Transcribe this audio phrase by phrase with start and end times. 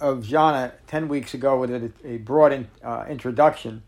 [0.00, 3.82] of jhana 10 weeks ago with a, a broad in, uh, introduction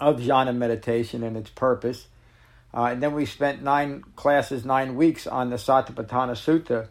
[0.00, 2.08] of jhana meditation and its purpose.
[2.72, 6.88] Uh, and then we spent nine classes, nine weeks on the Satipatthana Sutta,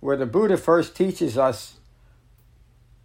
[0.00, 1.76] where the Buddha first teaches us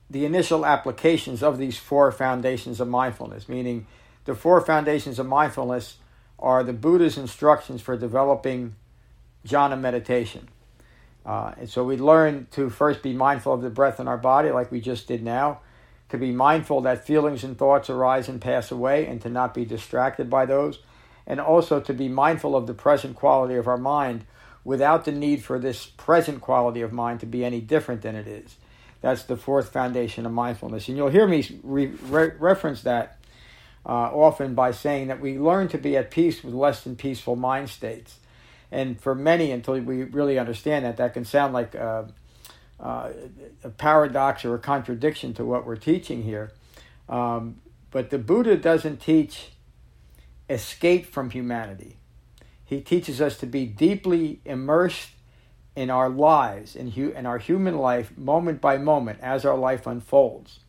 [0.09, 3.87] the initial applications of these four foundations of mindfulness, meaning
[4.25, 5.97] the four foundations of mindfulness
[6.37, 8.75] are the Buddha's instructions for developing
[9.47, 10.49] jhana meditation.
[11.25, 14.49] Uh, and so we learn to first be mindful of the breath in our body,
[14.49, 15.59] like we just did now,
[16.09, 19.63] to be mindful that feelings and thoughts arise and pass away, and to not be
[19.63, 20.79] distracted by those,
[21.27, 24.25] and also to be mindful of the present quality of our mind
[24.63, 28.27] without the need for this present quality of mind to be any different than it
[28.27, 28.57] is.
[29.01, 30.87] That's the fourth foundation of mindfulness.
[30.87, 33.17] And you'll hear me re- re- reference that
[33.85, 37.35] uh, often by saying that we learn to be at peace with less than peaceful
[37.35, 38.19] mind states.
[38.71, 42.07] And for many, until we really understand that, that can sound like a,
[42.79, 46.51] a paradox or a contradiction to what we're teaching here.
[47.09, 49.49] Um, but the Buddha doesn't teach
[50.49, 51.97] escape from humanity.
[52.63, 55.09] He teaches us to be deeply immersed
[55.75, 59.87] in our lives, in, hu- in our human life, moment by moment, as our life
[59.87, 60.59] unfolds.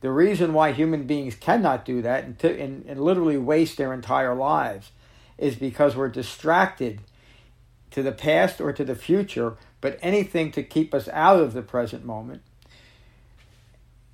[0.00, 3.92] The reason why human beings cannot do that and, t- and, and literally waste their
[3.92, 4.90] entire lives
[5.38, 7.00] is because we're distracted
[7.92, 11.62] to the past or to the future, but anything to keep us out of the
[11.62, 12.42] present moment.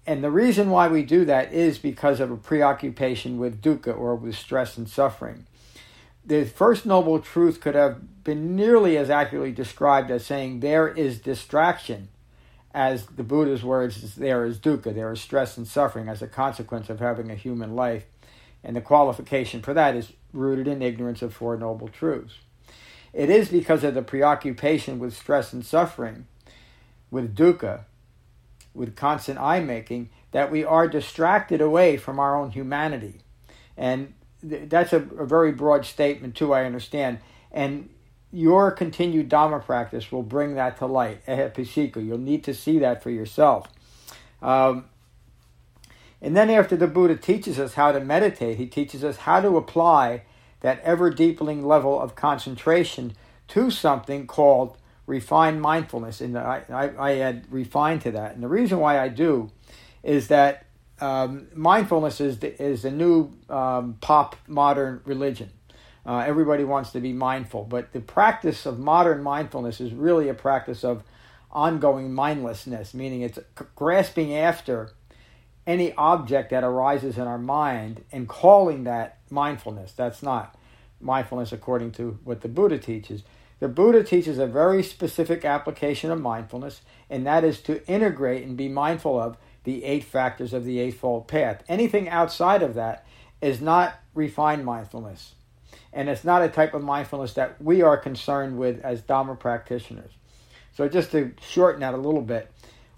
[0.06, 4.14] And the reason why we do that is because of a preoccupation with dukkha or
[4.14, 5.46] with stress and suffering.
[6.24, 11.20] The first noble truth could have been nearly as accurately described as saying there is
[11.20, 12.08] distraction,
[12.72, 16.88] as the Buddha's words, there is dukkha, there is stress and suffering as a consequence
[16.88, 18.04] of having a human life.
[18.62, 22.34] And the qualification for that is rooted in ignorance of Four Noble Truths.
[23.12, 26.26] It is because of the preoccupation with stress and suffering,
[27.10, 27.84] with dukkha,
[28.74, 33.20] with constant eye making, that we are distracted away from our own humanity.
[33.76, 34.14] And
[34.46, 37.18] th- that's a, a, very broad statement, too, I understand.
[37.50, 37.88] And
[38.30, 41.24] your continued Dhamma practice will bring that to light.
[41.26, 42.04] Ehipassiko.
[42.04, 43.68] You'll need to see that for yourself.
[44.42, 44.84] Um,
[46.20, 49.56] and then, after the Buddha teaches us how to meditate, he teaches us how to
[49.56, 50.22] apply
[50.60, 53.14] that ever deepening level of concentration
[53.48, 54.76] to something called
[55.06, 56.20] refined mindfulness.
[56.20, 58.34] And I, I, I add refined to that.
[58.34, 59.50] And the reason why I do
[60.02, 60.66] is that
[61.00, 65.50] um, mindfulness is the, is the new um, pop modern religion.
[66.04, 70.34] Uh, everybody wants to be mindful, but the practice of modern mindfulness is really a
[70.34, 71.02] practice of
[71.50, 73.38] ongoing mindlessness, meaning it's
[73.74, 74.90] grasping after
[75.68, 79.92] any object that arises in our mind and calling that mindfulness.
[79.92, 80.56] That's not
[80.98, 83.22] mindfulness according to what the Buddha teaches.
[83.60, 86.80] The Buddha teaches a very specific application of mindfulness,
[87.10, 91.28] and that is to integrate and be mindful of the eight factors of the Eightfold
[91.28, 91.62] Path.
[91.68, 93.04] Anything outside of that
[93.42, 95.34] is not refined mindfulness.
[95.92, 100.12] And it's not a type of mindfulness that we are concerned with as Dharma practitioners.
[100.72, 102.50] So, just to shorten that a little bit,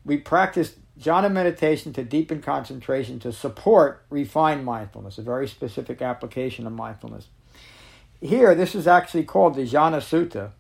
[0.04, 6.66] we practice jhana meditation to deepen concentration to support refined mindfulness, a very specific application
[6.66, 7.28] of mindfulness.
[8.21, 10.50] Here, this is actually called the Jhana Sutta.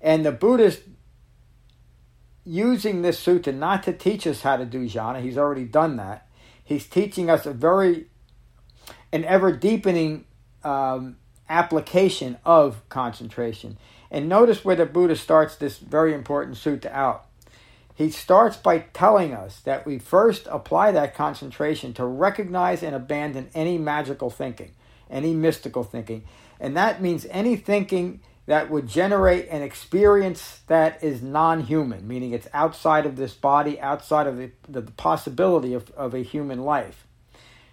[0.00, 0.80] And the Buddha's
[2.44, 6.28] using this sutta not to teach us how to do jhana, he's already done that.
[6.62, 8.06] He's teaching us a very,
[9.12, 10.24] an ever deepening
[10.64, 11.16] um,
[11.48, 13.78] application of concentration.
[14.10, 17.26] And notice where the Buddha starts this very important sutta out.
[17.94, 23.50] He starts by telling us that we first apply that concentration to recognize and abandon
[23.54, 24.72] any magical thinking,
[25.10, 26.24] any mystical thinking.
[26.58, 32.32] And that means any thinking that would generate an experience that is non human, meaning
[32.32, 37.06] it's outside of this body, outside of the, the, possibility of, of a human life.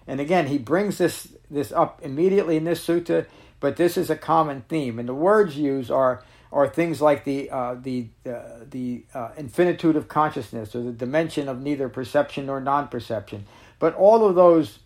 [0.05, 3.25] And again, he brings this, this up immediately in this sutta,
[3.59, 4.99] but this is a common theme.
[4.99, 9.95] And the words used are or things like the uh, the uh, the uh, infinitude
[9.95, 13.45] of consciousness or the dimension of neither perception nor non-perception.
[13.77, 14.79] But all of those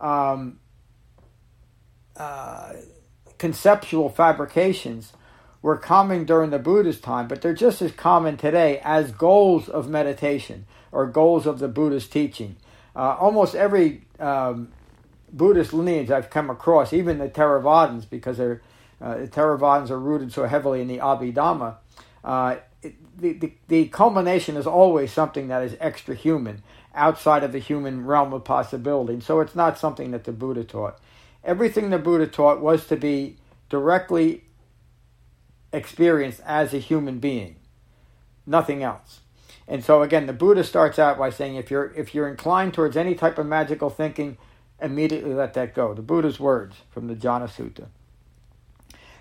[0.00, 0.58] um,
[2.16, 2.74] uh,
[3.38, 5.12] conceptual fabrications
[5.62, 9.88] were common during the Buddha's time, but they're just as common today as goals of
[9.88, 12.56] meditation or goals of the Buddha's teaching.
[12.94, 14.72] Uh, almost every um,
[15.32, 18.62] Buddhist lineage I've come across, even the Theravadins, because they're,
[19.00, 21.76] uh, the Theravadins are rooted so heavily in the Abhidhamma,
[22.24, 26.62] uh, it, the, the, the culmination is always something that is extra human,
[26.94, 29.14] outside of the human realm of possibility.
[29.14, 30.98] And so it's not something that the Buddha taught.
[31.44, 33.36] Everything the Buddha taught was to be
[33.68, 34.44] directly
[35.72, 37.56] experienced as a human being,
[38.46, 39.20] nothing else.
[39.68, 42.96] And so again, the Buddha starts out by saying if you're if you're inclined towards
[42.96, 44.36] any type of magical thinking,
[44.82, 45.94] immediately let that go.
[45.94, 47.86] The Buddha's words from the Jhana Sutta.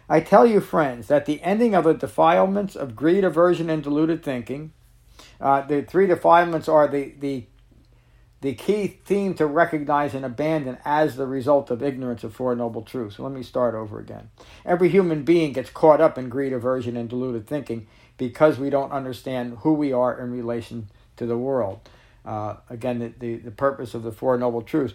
[0.09, 4.23] I tell you, friends, that the ending of the defilements of greed, aversion, and deluded
[4.23, 4.73] thinking,
[5.39, 7.45] uh, the three defilements are the, the
[8.41, 12.81] the key theme to recognize and abandon as the result of ignorance of Four Noble
[12.83, 13.17] Truths.
[13.17, 14.29] So let me start over again.
[14.65, 18.93] Every human being gets caught up in greed, aversion, and deluded thinking because we don't
[18.93, 21.81] understand who we are in relation to the world.
[22.25, 24.93] Uh, again, the, the, the purpose of the Four Noble Truths.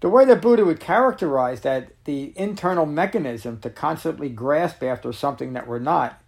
[0.00, 5.54] The way that Buddha would characterize that the internal mechanism to constantly grasp after something
[5.54, 6.20] that we're not,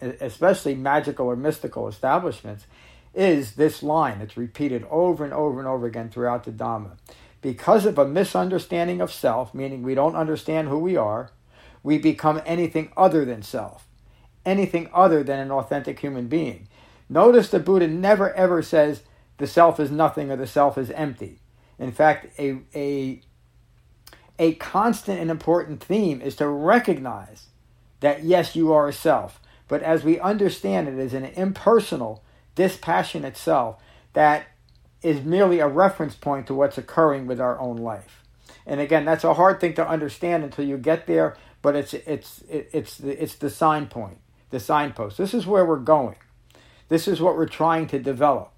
[0.00, 2.66] especially magical or mystical establishments,
[3.14, 4.22] is this line.
[4.22, 6.96] It's repeated over and over and over again throughout the Dhamma.
[7.42, 11.32] Because of a misunderstanding of self, meaning we don't understand who we are,
[11.82, 13.86] we become anything other than self,
[14.46, 16.68] anything other than an authentic human being.
[17.10, 19.02] Notice the Buddha never ever says
[19.36, 21.41] the self is nothing or the self is empty.
[21.78, 23.20] In fact, a, a,
[24.38, 27.46] a constant and important theme is to recognize
[28.00, 32.22] that yes, you are a self, but as we understand it as an impersonal,
[32.54, 33.80] dispassionate self
[34.12, 34.46] that
[35.02, 38.22] is merely a reference point to what's occurring with our own life.
[38.66, 42.42] And again, that's a hard thing to understand until you get there, but it's it's
[42.48, 44.18] it's the, it's the sign point,
[44.50, 45.18] the signpost.
[45.18, 46.16] This is where we're going.
[46.88, 48.52] This is what we're trying to develop.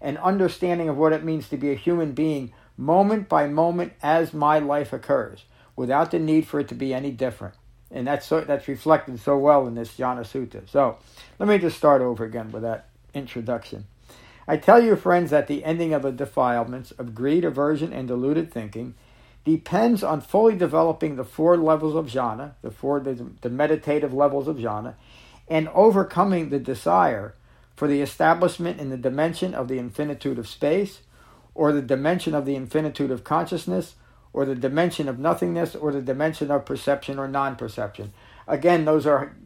[0.00, 4.32] An understanding of what it means to be a human being moment by moment as
[4.32, 5.44] my life occurs,
[5.76, 7.54] without the need for it to be any different.
[7.90, 10.68] And that's so, that's reflected so well in this Jhana Sutta.
[10.68, 10.96] So
[11.38, 13.86] let me just start over again with that introduction.
[14.46, 18.52] I tell you, friends, that the ending of the defilements of greed, aversion, and deluded
[18.52, 18.94] thinking
[19.44, 24.48] depends on fully developing the four levels of jhana, the four the, the meditative levels
[24.48, 24.94] of jhana,
[25.48, 27.34] and overcoming the desire
[27.76, 31.00] for the establishment in the dimension of the infinitude of space,
[31.54, 33.94] or the dimension of the infinitude of consciousness,
[34.32, 38.12] or the dimension of nothingness, or the dimension of perception or non perception.
[38.46, 39.36] Again, those are,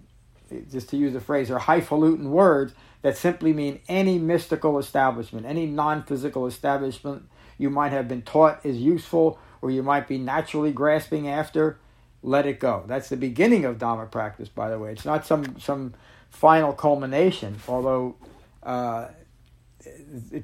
[0.71, 5.67] just to use the phrase, are highfalutin words that simply mean any mystical establishment, any
[5.67, 7.29] non physical establishment
[7.59, 11.79] you might have been taught is useful or you might be naturally grasping after,
[12.23, 12.85] let it go.
[12.87, 14.93] That's the beginning of Dhamma practice, by the way.
[14.93, 15.95] It's not some, some
[16.35, 18.17] final culmination, although
[18.63, 19.09] uh,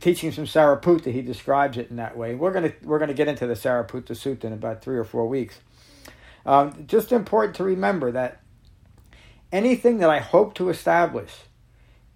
[0.01, 2.35] teachings from Sariputta, he describes it in that way.
[2.35, 5.27] We're going to we're gonna get into the Sariputta Sutta in about three or four
[5.29, 5.59] weeks.
[6.47, 8.41] Um, just important to remember that
[9.53, 11.33] anything that I hope to establish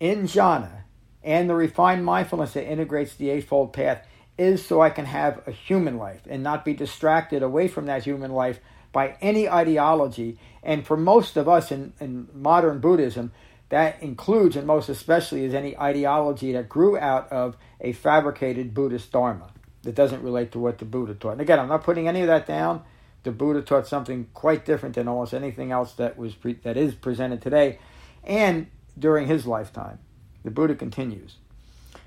[0.00, 0.84] in jhana
[1.22, 4.06] and the refined mindfulness that integrates the Eightfold Path
[4.38, 8.04] is so I can have a human life and not be distracted away from that
[8.04, 8.60] human life
[8.92, 10.38] by any ideology.
[10.62, 13.32] And for most of us in, in modern Buddhism,
[13.74, 19.10] that includes and most especially is any ideology that grew out of a fabricated Buddhist
[19.10, 19.50] Dharma
[19.82, 21.32] that doesn't relate to what the Buddha taught.
[21.32, 22.84] And again, I'm not putting any of that down.
[23.24, 26.94] The Buddha taught something quite different than almost anything else that was pre- that is
[26.94, 27.80] presented today.
[28.22, 29.98] And during his lifetime.
[30.44, 31.38] The Buddha continues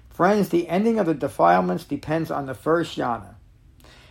[0.09, 3.35] Friends, the ending of the defilements depends on the first jhana.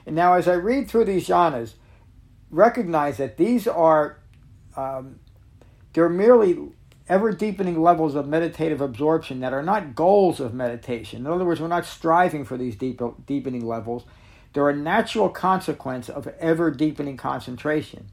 [0.05, 1.73] And now, as I read through these jhanas,
[2.51, 4.19] recognize that these are
[4.77, 5.21] um,
[5.95, 6.59] they're merely
[7.09, 11.21] ever deepening levels of meditative absorption that are not goals of meditation.
[11.21, 14.05] In other words, we're not striving for these deep, deepening levels.
[14.53, 18.09] They're a natural consequence of ever deepening concentration.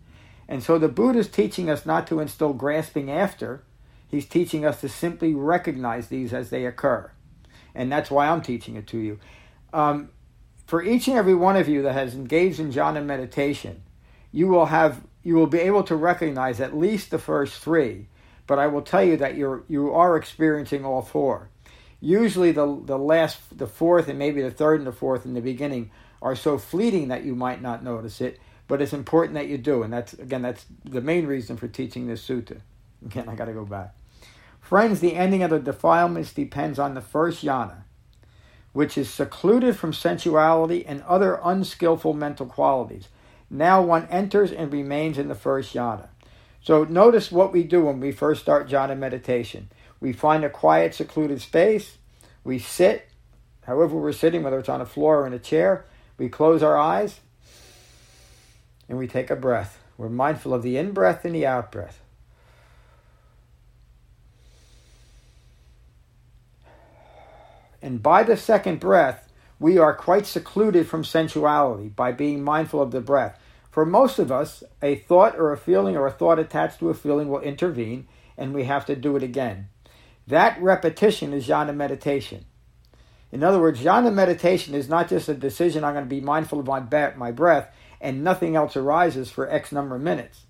[0.47, 3.63] And so the Buddha is teaching us not to instill grasping after,
[4.07, 7.09] He's teaching us to simply recognize these as they occur.
[7.73, 9.19] And that's why I'm teaching it to you.
[9.73, 10.09] Um,
[10.67, 13.81] for each and every one of you that has engaged in jhana meditation,
[14.31, 18.07] you will have you will be able to recognize at least the first three,
[18.47, 21.49] but I will tell you that you're you are experiencing all four.
[21.99, 25.41] Usually the the last the fourth and maybe the third and the fourth in the
[25.41, 29.57] beginning are so fleeting that you might not notice it, but it's important that you
[29.57, 32.61] do, and that's again that's the main reason for teaching this sutta.
[33.05, 33.93] Again, I got to go back.
[34.61, 37.83] Friends, the ending of the defilements depends on the first jhana,
[38.71, 43.09] which is secluded from sensuality and other unskillful mental qualities.
[43.49, 46.07] Now one enters and remains in the first jhana.
[46.63, 49.69] So notice what we do when we first start jhana meditation.
[49.99, 51.97] We find a quiet, secluded space.
[52.45, 53.09] We sit,
[53.65, 55.85] however we're sitting, whether it's on a floor or in a chair.
[56.17, 57.19] We close our eyes
[58.87, 59.77] and we take a breath.
[59.97, 61.99] We're mindful of the in breath and the out breath.
[67.81, 69.29] And by the second breath,
[69.59, 73.37] we are quite secluded from sensuality by being mindful of the breath.
[73.73, 76.93] For most of us, a thought or a feeling or a thought attached to a
[76.93, 79.67] feeling will intervene and we have to do it again.
[80.27, 82.45] That repetition is jhana meditation.
[83.31, 86.59] In other words, jhana meditation is not just a decision I'm going to be mindful
[86.59, 86.67] of
[87.17, 90.43] my, breath and nothing else arises for X number of minutes.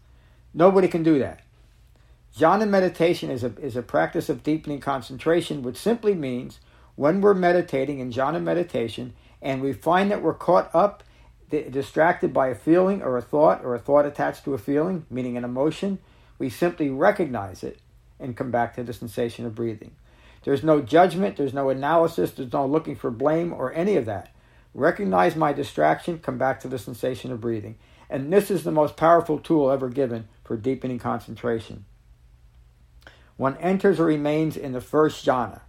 [0.54, 1.44] Nobody can do that.
[2.38, 6.60] Jhana meditation is a, is a practice of deepening concentration, which simply means
[6.98, 11.06] when we're meditating in jhana meditation and we find that we're caught up
[11.62, 15.38] distracted by a feeling or a thought or a thought attached to a feeling, meaning
[15.38, 16.00] an emotion,
[16.40, 17.80] we simply recognize it
[18.20, 19.92] and come back to the sensation of breathing.
[20.44, 24.34] There's no judgment, there's no analysis, there's no looking for blame or any of that.
[24.74, 27.78] Recognize my distraction, come back to the sensation of breathing.
[28.10, 31.86] And this is the most powerful tool ever given for deepening concentration.
[33.38, 35.62] One enters or remains in the first jhana.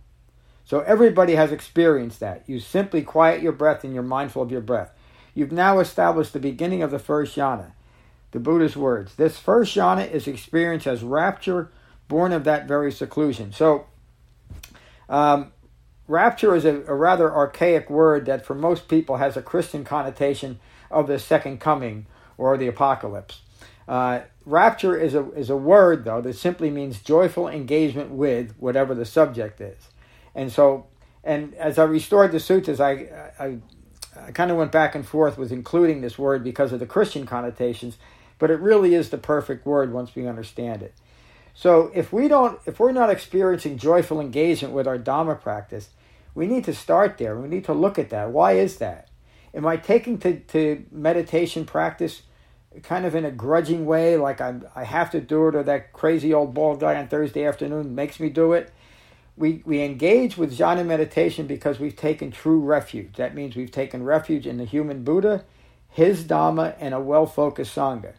[0.64, 2.42] So everybody has experienced that.
[2.46, 4.92] You simply quiet your breath and you're mindful of your breath.
[5.34, 7.72] You've now established the beginning of the first jhana.
[8.30, 9.14] The Buddha's words.
[9.16, 11.70] This first jhana is experienced as rapture,
[12.08, 13.52] born of that very seclusion.
[13.52, 13.86] So,
[15.08, 15.52] um,
[16.08, 20.58] rapture is a, a, rather archaic word that for most people has a Christian connotation
[20.90, 22.06] of the second coming
[22.38, 23.40] or the apocalypse.
[23.86, 28.94] Uh, rapture is a, is a word, though, that simply means joyful engagement with whatever
[28.94, 29.88] the subject is.
[30.34, 30.86] And so,
[31.22, 33.58] and as I restored the suttas, I, I
[34.20, 37.26] I kind of went back and forth with including this word because of the Christian
[37.26, 37.96] connotations,
[38.38, 40.94] but it really is the perfect word once we understand it.
[41.54, 45.90] So if we don't, if we're not experiencing joyful engagement with our Dhamma practice,
[46.34, 47.38] we need to start there.
[47.38, 48.30] We need to look at that.
[48.30, 49.08] Why is that?
[49.54, 52.22] Am I taking to, to meditation practice
[52.82, 55.92] kind of in a grudging way, like I'm, I have to do it, or that
[55.92, 58.72] crazy old bald guy on Thursday afternoon makes me do it?
[59.36, 63.14] We, we engage with jhana meditation because we've taken true refuge.
[63.16, 65.44] That means we've taken refuge in the human Buddha,
[65.88, 68.14] his Dhamma, and a well focused Sangha.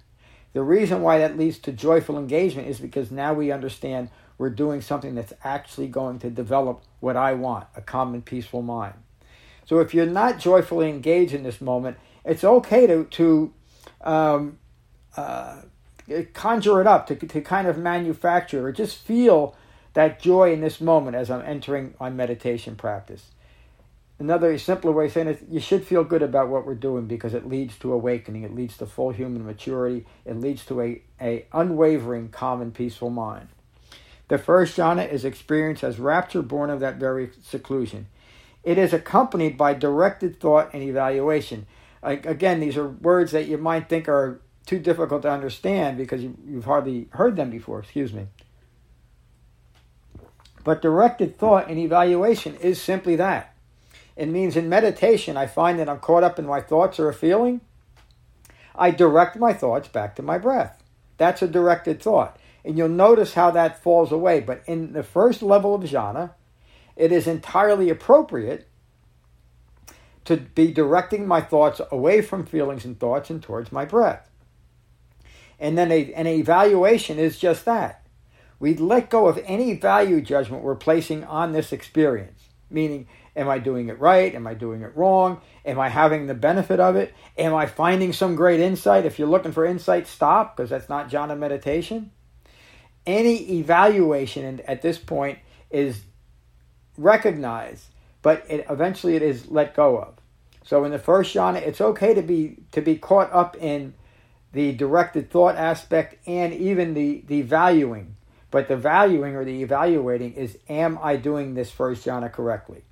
[0.53, 4.81] The reason why that leads to joyful engagement is because now we understand we're doing
[4.81, 8.95] something that's actually going to develop what I want a calm and peaceful mind.
[9.65, 13.53] So if you're not joyfully engaged in this moment, it's okay to, to
[14.01, 14.59] um,
[15.17, 15.61] uh,
[16.33, 19.55] conjure it up, to, to kind of manufacture or just feel
[19.95, 23.31] that joy in this moment as I'm entering my meditation practice.
[24.19, 27.33] Another simpler way of saying it, you should feel good about what we're doing because
[27.33, 31.45] it leads to awakening, it leads to full human maturity, it leads to a, a
[31.51, 33.47] unwavering, calm, and peaceful mind.
[34.27, 38.07] The first jhana is experienced as rapture born of that very seclusion.
[38.63, 41.67] It is accompanied by directed thought and evaluation.
[42.01, 46.35] Again, these are words that you might think are too difficult to understand because you,
[46.55, 47.79] have hardly heard them before.
[47.79, 48.27] Excuse me.
[50.65, 53.55] But directed thought and evaluation is simply that.
[54.17, 57.13] It means in meditation, I find that I'm caught up in my thoughts or a
[57.13, 57.61] feeling.
[58.73, 60.81] I direct my thoughts back to my breath.
[61.17, 62.39] That's a directed thought.
[62.65, 64.39] And you'll notice how that falls away.
[64.39, 66.31] But in the first level of jhana,
[66.95, 68.67] it is entirely appropriate
[70.23, 74.27] to be directing my thoughts away from feelings and thoughts and towards my breath.
[75.59, 78.04] And then a, an evaluation is just that
[78.59, 82.41] we let go of any value judgment we're placing on this experience.
[82.69, 84.33] Meaning, am I doing it right?
[84.33, 85.41] Am I doing it wrong?
[85.65, 87.13] Am I having the benefit of it?
[87.37, 89.05] Am I finding some great insight?
[89.05, 92.11] If you're looking for insight, stop because that's not jhana meditation.
[93.05, 96.01] Any evaluation at this point is
[96.97, 97.85] recognized,
[98.21, 100.15] but it, eventually it is let go of.
[100.63, 103.93] So in the first jhana, it's okay to be to be caught up in
[104.53, 108.14] the directed thought aspect and even the the valuing
[108.55, 112.83] but the valuing or the evaluating is am I doing this first jhana correctly?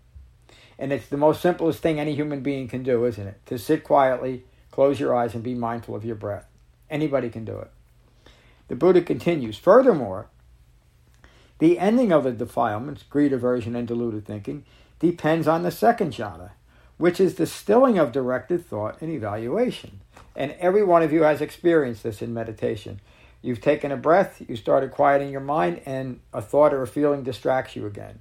[0.77, 3.39] And it's the most simplest thing any human being can do, isn't it?
[3.45, 6.47] To sit quietly, close your eyes, and be mindful of your breath.
[6.89, 7.71] Anybody can do it.
[8.67, 10.27] The Buddha continues Furthermore,
[11.59, 14.65] the ending of the defilements, greed, aversion, and deluded thinking,
[14.99, 16.49] depends on the second jhana,
[16.97, 20.01] which is the stilling of directed thought and evaluation.
[20.35, 22.99] And every one of you has experienced this in meditation.
[23.43, 27.23] You've taken a breath, you started quieting your mind, and a thought or a feeling
[27.23, 28.19] distracts you again.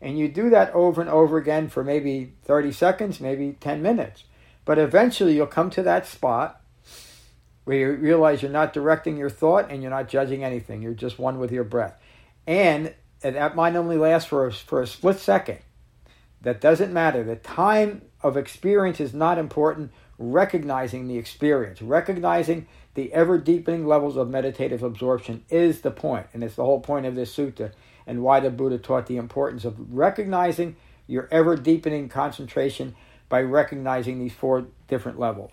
[0.00, 4.24] And you do that over and over again for maybe 30 seconds, maybe 10 minutes.
[4.64, 6.60] But eventually you'll come to that spot
[7.64, 10.82] where you realize you're not directing your thought and you're not judging anything.
[10.82, 11.96] You're just one with your breath.
[12.46, 15.58] And that mind only lasts for a, for a split second.
[16.42, 17.22] That doesn't matter.
[17.22, 19.92] The time of experience is not important.
[20.18, 26.44] Recognizing the experience, recognizing the ever deepening levels of meditative absorption is the point, and
[26.44, 27.72] it's the whole point of this sutta
[28.06, 32.94] and why the Buddha taught the importance of recognizing your ever deepening concentration
[33.28, 35.52] by recognizing these four different levels.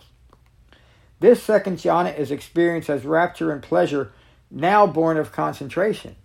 [1.20, 4.12] This second jhana is experienced as rapture and pleasure,
[4.50, 6.16] now born of concentration.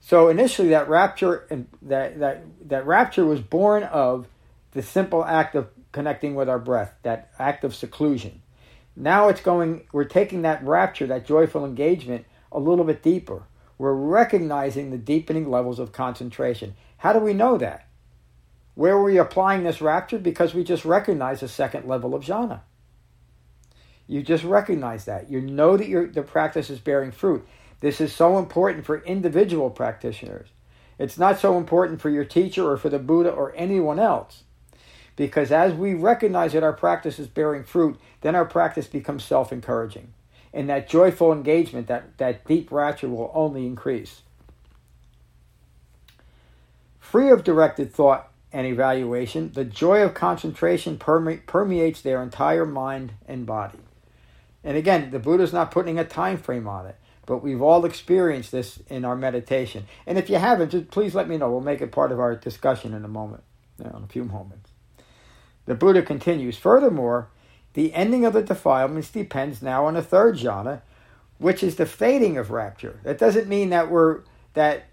[0.00, 4.26] So initially, that rapture and that that that rapture was born of
[4.72, 8.42] the simple act of connecting with our breath, that act of seclusion.
[8.96, 9.86] Now it's going.
[9.92, 13.44] We're taking that rapture, that joyful engagement, a little bit deeper.
[13.78, 16.74] We're recognizing the deepening levels of concentration.
[16.98, 17.86] How do we know that?
[18.74, 20.18] Where are we applying this rapture?
[20.18, 22.60] Because we just recognize a second level of jhana.
[24.06, 25.30] You just recognize that.
[25.30, 27.46] You know that your, the practice is bearing fruit.
[27.80, 30.48] This is so important for individual practitioners.
[30.98, 34.44] It's not so important for your teacher or for the Buddha or anyone else.
[35.16, 39.52] Because as we recognize that our practice is bearing fruit, then our practice becomes self
[39.52, 40.12] encouraging.
[40.54, 44.22] And that joyful engagement, that, that deep rapture will only increase.
[47.00, 53.12] Free of directed thought and evaluation, the joy of concentration perme- permeates their entire mind
[53.26, 53.78] and body.
[54.64, 58.52] And again, the Buddha's not putting a time frame on it, but we've all experienced
[58.52, 59.86] this in our meditation.
[60.06, 61.50] And if you haven't, just please let me know.
[61.50, 63.42] We'll make it part of our discussion in a moment,
[63.78, 64.71] in a few moments.
[65.66, 67.28] The Buddha continues, furthermore,
[67.74, 70.82] the ending of the defilements depends now on a third jhana,
[71.38, 73.00] which is the fading of rapture.
[73.04, 74.20] That doesn't mean that we're
[74.54, 74.84] that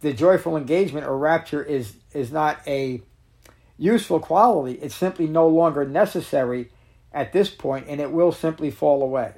[0.00, 3.02] the joyful engagement or rapture is is not a
[3.78, 4.78] useful quality.
[4.80, 6.70] It's simply no longer necessary
[7.12, 9.34] at this point and it will simply fall away.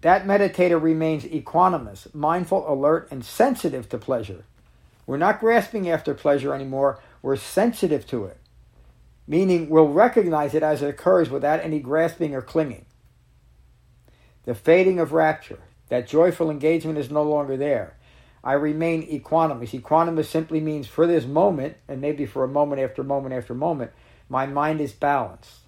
[0.00, 4.44] That meditator remains equanimous, mindful, alert, and sensitive to pleasure.
[5.06, 8.38] We're not grasping after pleasure anymore, we're sensitive to it,
[9.26, 12.86] meaning we'll recognize it as it occurs without any grasping or clinging.
[14.44, 17.96] The fading of rapture, that joyful engagement is no longer there.
[18.44, 19.78] I remain equanimous.
[19.78, 23.90] Equanimous simply means for this moment, and maybe for a moment after moment after moment,
[24.28, 25.62] my mind is balanced.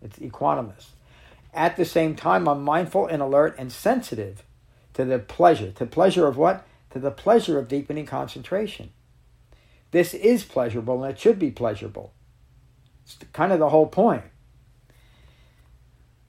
[0.00, 0.90] It's equanimous.
[1.52, 4.44] At the same time, I'm mindful and alert and sensitive
[4.94, 5.72] to the pleasure.
[5.72, 6.66] To pleasure of what?
[6.90, 8.90] To the pleasure of deepening concentration.
[9.90, 12.12] This is pleasurable and it should be pleasurable.
[13.20, 14.24] It's kind of the whole point.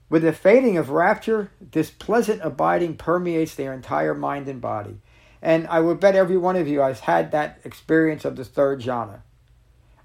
[0.09, 4.99] With the fading of rapture, this pleasant abiding permeates their entire mind and body.
[5.41, 8.81] And I would bet every one of you has had that experience of the third
[8.81, 9.21] jhana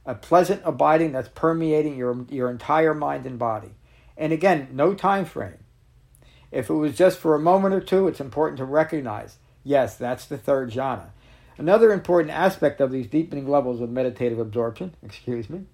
[0.09, 3.69] a pleasant abiding that's permeating your, your entire mind and body.
[4.17, 5.59] And again, no time frame.
[6.51, 10.25] If it was just for a moment or two, it's important to recognize yes, that's
[10.25, 11.11] the third jhana.
[11.59, 15.67] Another important aspect of these deepening levels of meditative absorption, excuse me,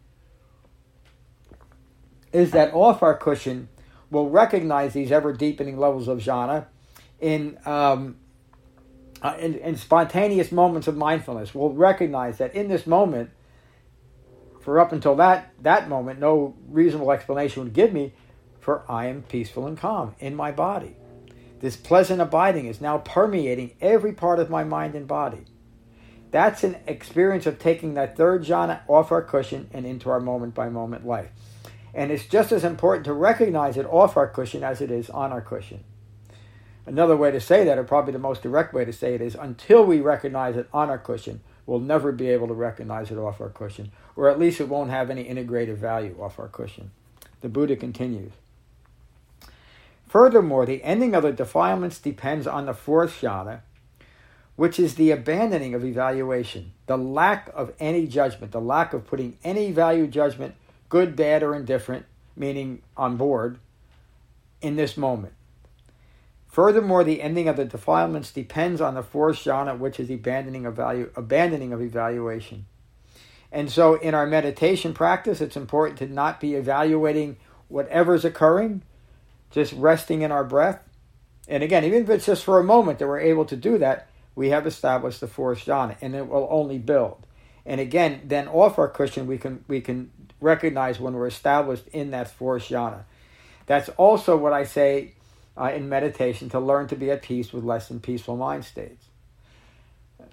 [2.34, 3.68] is that off our cushion
[4.10, 6.66] will recognize these ever deepening levels of jhana
[7.20, 8.16] in, um,
[9.22, 11.54] uh, in, in spontaneous moments of mindfulness.
[11.54, 13.30] We'll recognize that in this moment,
[14.60, 18.12] for up until that, that moment, no reasonable explanation would give me,
[18.60, 20.96] for I am peaceful and calm in my body.
[21.60, 25.44] This pleasant abiding is now permeating every part of my mind and body.
[26.32, 30.52] That's an experience of taking that third jhana off our cushion and into our moment
[30.52, 31.30] by moment life.
[31.94, 35.32] And it's just as important to recognize it off our cushion as it is on
[35.32, 35.84] our cushion.
[36.86, 39.34] Another way to say that, or probably the most direct way to say it, is
[39.34, 43.40] until we recognize it on our cushion, we'll never be able to recognize it off
[43.40, 46.90] our cushion or at least it won't have any integrative value off our cushion.
[47.40, 48.32] The Buddha continues.
[50.06, 53.60] Furthermore, the ending of the defilements depends on the fourth jhana,
[54.56, 59.36] which is the abandoning of evaluation, the lack of any judgment, the lack of putting
[59.42, 60.54] any value judgment,
[60.94, 63.58] good, bad, or indifferent, meaning on board,
[64.62, 65.32] in this moment.
[66.46, 70.76] Furthermore, the ending of the defilements depends on the fourth jhana, which is abandoning of
[70.76, 72.66] value, abandoning of evaluation.
[73.50, 78.82] And so in our meditation practice, it's important to not be evaluating whatever's occurring,
[79.50, 80.78] just resting in our breath.
[81.48, 84.06] And again, even if it's just for a moment that we're able to do that,
[84.36, 87.26] we have established the fourth jhana, and it will only build.
[87.66, 92.10] And again, then off our cushion, we can we can recognize when we're established in
[92.10, 93.04] that fourth jhana.
[93.66, 95.14] That's also what I say
[95.56, 99.06] uh, in meditation to learn to be at peace with less than peaceful mind states.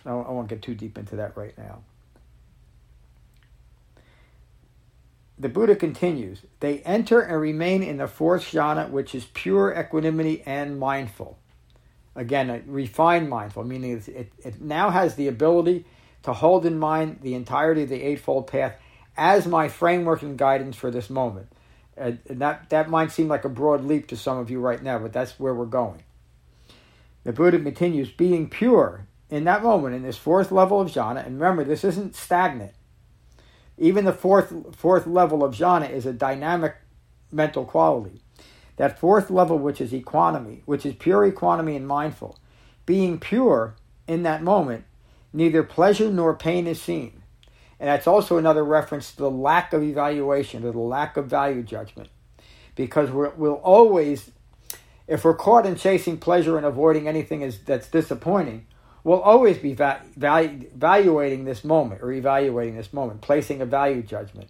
[0.06, 1.84] I won't get too deep into that right now.
[5.42, 10.44] the Buddha continues, they enter and remain in the fourth jhana, which is pure equanimity
[10.46, 11.40] and mindful.
[12.16, 15.86] Again, a refined mindful, meaning it, it now has the ability
[16.24, 18.76] to hold in mind the entirety of the Eightfold Path
[19.18, 21.48] as my framework and guidance for this moment.
[21.98, 24.98] and that, that might seem like a broad leap to some of you right now,
[24.98, 26.04] but that's where we're going.
[27.24, 31.40] The Buddha continues, being pure in that moment, in this fourth level of jhana, and
[31.40, 32.74] remember, this isn't stagnant.
[33.78, 36.76] Even the fourth, fourth level of jhana is a dynamic
[37.32, 38.22] mental quality.
[38.78, 42.38] That fourth level, which is equanimity, which is pure equanimity and mindful,
[42.86, 43.76] being pure
[44.08, 44.86] in that moment,
[45.34, 47.22] neither pleasure nor pain is seen.
[47.80, 51.64] And that's also another reference to the lack of evaluation, to the lack of value
[51.64, 52.10] judgment.
[52.76, 54.32] Because we will always,
[55.08, 58.68] if we're caught in chasing pleasure and avoiding anything is, that's disappointing,
[59.04, 64.50] we'll always be va- evaluating this moment or evaluating this moment, placing a value judgment.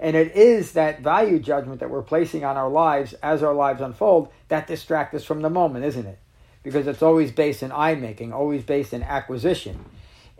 [0.00, 3.80] And it is that value judgment that we're placing on our lives as our lives
[3.80, 6.18] unfold that distract us from the moment, isn't it?
[6.64, 9.84] Because it's always based in eye making, always based in acquisition.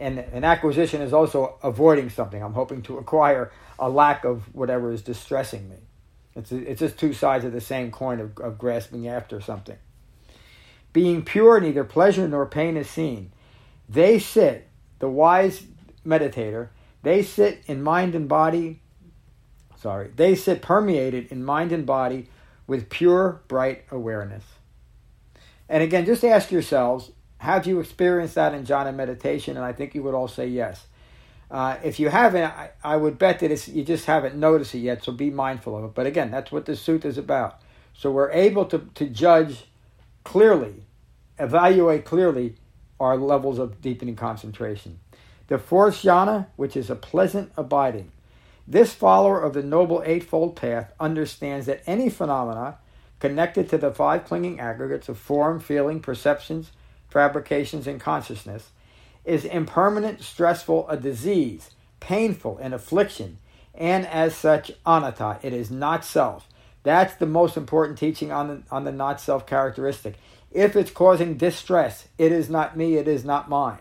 [0.02, 2.42] And an acquisition is also avoiding something.
[2.42, 5.76] I'm hoping to acquire a lack of whatever is distressing me.
[6.34, 9.76] It's, it's just two sides of the same coin of, of grasping after something.
[10.92, 13.32] Being pure, neither pleasure nor pain is seen.
[13.88, 15.62] They sit, the wise
[16.06, 16.68] meditator,
[17.02, 18.80] they sit in mind and body
[19.82, 22.28] sorry, they sit permeated in mind and body
[22.68, 24.44] with pure, bright awareness.
[25.68, 27.10] And again, just ask yourselves,
[27.42, 29.56] have you experienced that in jhana meditation?
[29.56, 30.86] And I think you would all say yes.
[31.50, 35.02] Uh, if you haven't, I, I would bet that you just haven't noticed it yet,
[35.02, 35.92] so be mindful of it.
[35.92, 37.60] But again, that's what this sutta is about.
[37.94, 39.64] So we're able to, to judge
[40.22, 40.84] clearly,
[41.36, 42.54] evaluate clearly
[43.00, 45.00] our levels of deepening concentration.
[45.48, 48.12] The fourth jhana, which is a pleasant abiding.
[48.68, 52.78] This follower of the Noble Eightfold Path understands that any phenomena
[53.18, 56.70] connected to the five clinging aggregates of form, feeling, perceptions,
[57.12, 58.70] fabrications, and consciousness
[59.24, 61.70] is impermanent, stressful, a disease,
[62.00, 63.38] painful, an affliction,
[63.74, 65.38] and as such, anatta.
[65.42, 66.48] It is not self.
[66.82, 70.16] That's the most important teaching on the, on the not self characteristic.
[70.50, 73.78] If it's causing distress, it is not me, it is not mine.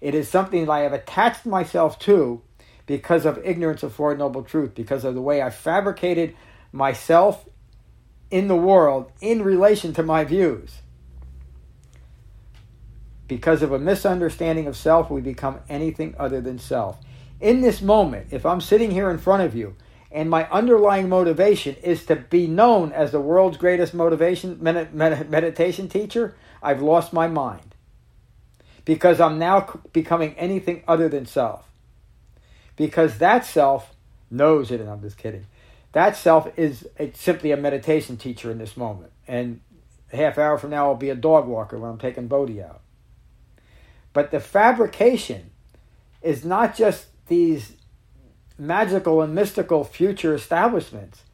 [0.00, 2.42] It is something that I have attached myself to
[2.86, 6.34] because of ignorance of Four Noble Truth, because of the way I fabricated
[6.72, 7.48] myself
[8.30, 10.80] in the world in relation to my views.
[13.26, 16.98] Because of a misunderstanding of self, we become anything other than self.
[17.40, 19.76] In this moment, if I'm sitting here in front of you
[20.10, 25.30] and my underlying motivation is to be known as the world's greatest motivation med- med-
[25.30, 27.74] meditation teacher, I've lost my mind.
[28.84, 31.64] Because I'm now becoming anything other than self
[32.76, 33.94] because that self
[34.30, 35.46] knows it, and I'm just kidding.
[35.92, 39.12] That self is a, simply a meditation teacher in this moment.
[39.28, 39.60] And
[40.12, 42.80] a half hour from now, I'll be a dog walker when I'm taking Bodhi out.
[44.14, 45.50] But the fabrication
[46.22, 47.74] is not just these
[48.56, 51.24] magical and mystical future establishments.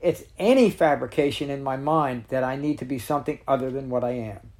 [0.00, 4.04] It's any fabrication in my mind that I need to be something other than what
[4.04, 4.52] I am.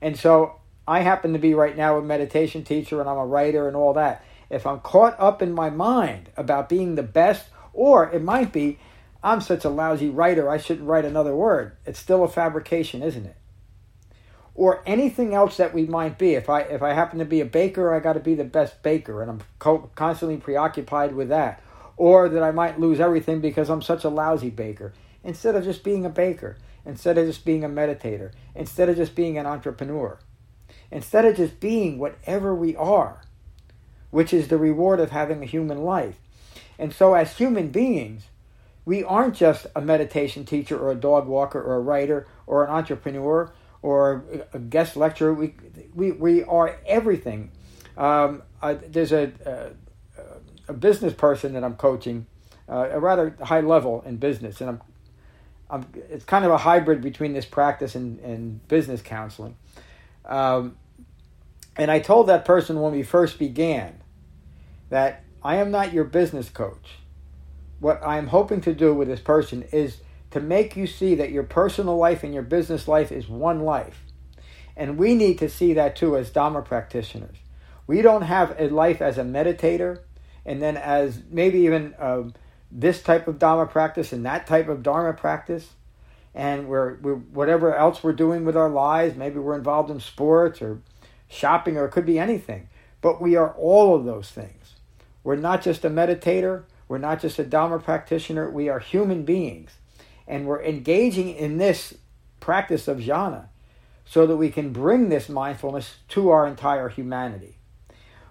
[0.00, 3.66] And so I happen to be right now a meditation teacher and I'm a writer
[3.66, 8.10] and all that if I'm caught up in my mind about being the best, or
[8.10, 8.78] it might be,
[9.22, 11.76] I'm such a lousy writer, I shouldn't write another word.
[11.86, 13.36] It's still a fabrication, isn't it?
[14.54, 16.34] Or anything else that we might be.
[16.34, 18.82] If I if I happen to be a baker, I got to be the best
[18.82, 21.62] baker, and I'm co- constantly preoccupied with that.
[21.96, 24.92] Or that I might lose everything because I'm such a lousy baker.
[25.22, 29.14] Instead of just being a baker, instead of just being a meditator, instead of just
[29.14, 30.18] being an entrepreneur,
[30.90, 33.20] instead of just being whatever we are
[34.10, 36.16] which is the reward of having a human life.
[36.78, 38.24] And so, as human beings,
[38.84, 42.70] we aren't just a meditation teacher or a dog walker or a writer or an
[42.70, 45.32] entrepreneur or a guest lecturer.
[45.32, 45.54] We,
[45.94, 47.50] we, we are everything.
[47.96, 52.26] Um, I, there's a, a, a, business person that I'm coaching,
[52.68, 54.80] uh, a rather high level in business, and I'm,
[55.68, 59.56] I'm, it's kind of a hybrid between this practice and, and business counseling.
[60.24, 60.76] Um,
[61.76, 64.00] and I told that person when we first began
[64.90, 66.98] that I am not your business coach.
[67.78, 69.98] What I am hoping to do with this person is
[70.30, 74.04] to make you see that your personal life and your business life is one life.
[74.76, 77.36] And we need to see that too as Dharma practitioners.
[77.86, 80.00] We don't have a life as a meditator
[80.46, 82.22] and then as maybe even uh,
[82.70, 85.70] this type of Dharma practice and that type of Dharma practice.
[86.34, 90.62] And we're, we're whatever else we're doing with our lives, maybe we're involved in sports
[90.62, 90.80] or
[91.28, 92.68] shopping or it could be anything.
[93.00, 94.74] But we are all of those things.
[95.24, 99.72] We're not just a meditator, We're not just a Dharma practitioner, we are human beings.
[100.30, 101.92] And we're engaging in this
[102.38, 103.48] practice of jhana
[104.04, 107.56] so that we can bring this mindfulness to our entire humanity.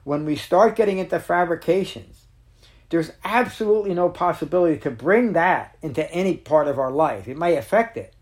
[0.05, 2.23] When we start getting into fabrications,
[2.89, 7.27] there's absolutely no possibility to bring that into any part of our life.
[7.27, 8.13] It may affect it,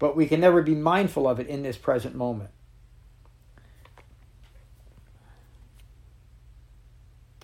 [0.00, 2.50] but we can never be mindful of it in this present moment.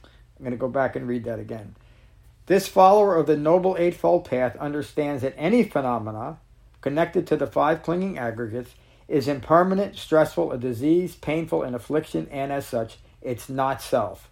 [0.02, 1.76] I'm going to go back and read that again.
[2.50, 6.38] This follower of the Noble Eightfold Path understands that any phenomena
[6.80, 8.74] connected to the five clinging aggregates
[9.06, 14.28] is impermanent, stressful, a disease, painful, an affliction, and as such, it's not self.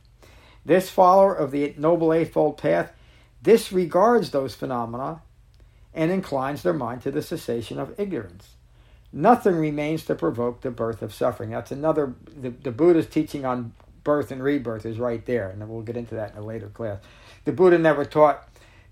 [0.65, 2.91] This follower of the Noble Eightfold Path
[3.41, 5.23] disregards those phenomena
[5.95, 8.57] and inclines their mind to the cessation of ignorance.
[9.13, 11.51] Nothing remains to provoke the birth of suffering.
[11.51, 15.83] That's another, the, the Buddha's teaching on birth and rebirth is right there, and we'll
[15.83, 16.99] get into that in a later class.
[17.49, 18.47] The Buddha never taught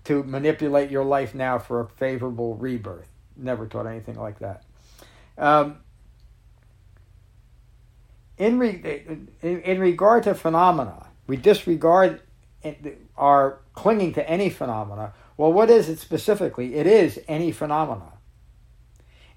[0.05, 3.07] to manipulate your life now for a favorable rebirth.
[3.35, 4.63] Never taught anything like that.
[5.37, 5.77] Um,
[8.35, 12.23] in, re, in, in regard to phenomena, we disregard
[13.15, 15.13] our clinging to any phenomena.
[15.37, 16.77] Well, what is it specifically?
[16.77, 18.13] It is any phenomena.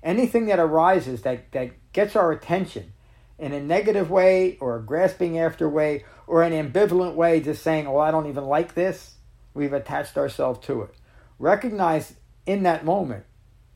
[0.03, 2.95] Anything that arises that, that gets our attention
[3.39, 7.88] in a negative way or a grasping after way or an ambivalent way, just saying,
[7.88, 9.16] oh, I don't even like this,
[9.53, 10.95] we've attached ourselves to it.
[11.40, 12.14] Recognize
[12.47, 13.25] in that moment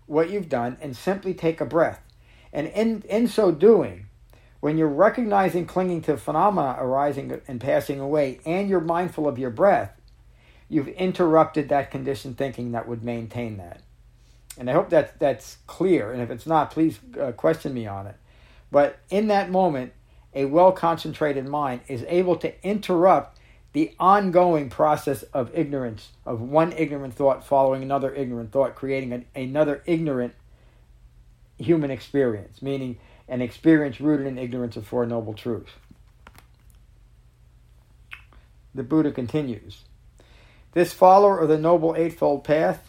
[0.07, 2.01] what you've done and simply take a breath.
[2.53, 4.07] And in, in so doing,
[4.61, 9.51] when you're recognizing clinging to phenomena arising and passing away, and you're mindful of your
[9.51, 9.90] breath,
[10.69, 13.81] you've interrupted that conditioned thinking that would maintain that.
[14.57, 16.12] And I hope that that's clear.
[16.12, 18.14] And if it's not, please uh, question me on it.
[18.71, 19.93] But in that moment,
[20.35, 23.38] a well concentrated mind is able to interrupt
[23.73, 29.27] the ongoing process of ignorance, of one ignorant thought following another ignorant thought, creating an,
[29.35, 30.35] another ignorant
[31.59, 35.73] human experience, meaning an experience rooted in ignorance of Four Noble Truths.
[38.75, 39.83] The Buddha continues
[40.73, 42.88] This follower of the Noble Eightfold Path,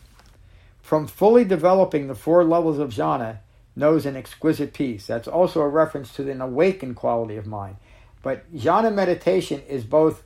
[0.82, 3.40] from fully developing the four levels of jhana,
[3.76, 5.08] knows an exquisite peace.
[5.08, 7.78] That's also a reference to an awakened quality of mind.
[8.22, 10.24] But jhana meditation is both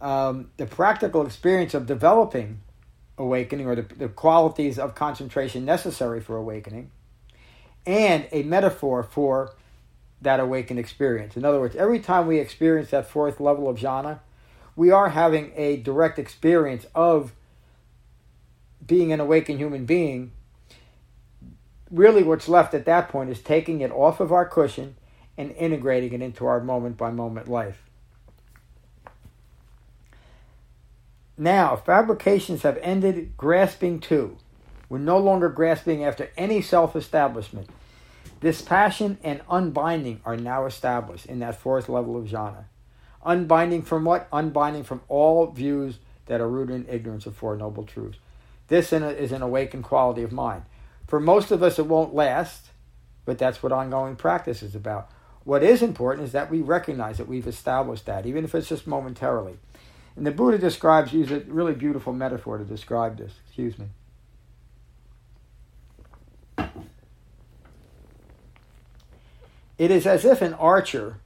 [0.00, 2.60] um, the practical experience of developing
[3.16, 6.90] awakening or the, the qualities of concentration necessary for awakening
[7.84, 9.54] and a metaphor for
[10.20, 11.36] that awakened experience.
[11.36, 14.20] In other words, every time we experience that fourth level of jhana,
[14.76, 17.32] we are having a direct experience of
[18.86, 20.32] being an awakened human being.
[21.90, 24.96] Really, what's left at that point is taking it off of our cushion
[25.36, 27.82] and integrating it into our moment by moment life.
[31.38, 34.36] Now, fabrications have ended grasping too.
[34.88, 37.68] We're no longer grasping after any self establishment.
[38.40, 42.64] Dispassion and unbinding are now established in that fourth level of jhana.
[43.24, 44.28] Unbinding from what?
[44.32, 48.18] Unbinding from all views that are rooted in ignorance of Four Noble Truths.
[48.68, 50.62] This is an awakened quality of mind.
[51.08, 52.66] For most of us, it won't last,
[53.24, 55.10] but that's what ongoing practice is about.
[55.42, 58.86] What is important is that we recognize that we've established that, even if it's just
[58.86, 59.58] momentarily.
[60.14, 63.32] And the Buddha describes, uses a really beautiful metaphor to describe this.
[63.46, 63.86] Excuse me.
[69.78, 71.20] It is as if an archer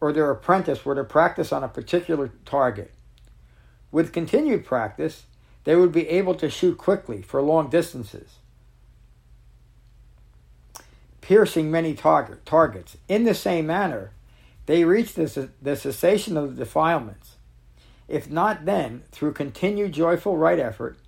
[0.00, 2.92] or their apprentice were to practice on a particular target.
[3.92, 5.26] With continued practice,
[5.62, 8.39] they would be able to shoot quickly for long distances,
[11.30, 12.96] piercing many target, targets.
[13.06, 14.10] In the same manner,
[14.66, 17.36] they reach the, the cessation of the defilements.
[18.08, 20.98] If not then, through continued joyful right effort,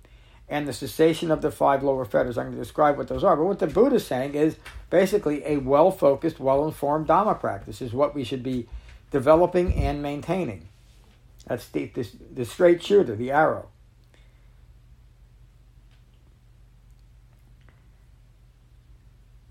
[0.47, 2.37] and the cessation of the five lower fetters.
[2.37, 3.35] I'm going to describe what those are.
[3.35, 4.55] But what the Buddha is saying is
[4.89, 8.69] basically a well focused, well informed Dhamma practice is what we should be
[9.11, 10.69] developing and maintaining.
[11.47, 13.67] That's the, the, the straight shooter, the arrow.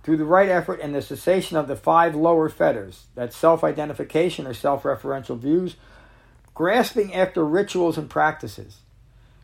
[0.02, 4.46] Through the right effort and the cessation of the five lower fetters, that self identification
[4.46, 5.76] or self referential views,
[6.54, 8.78] grasping after rituals and practices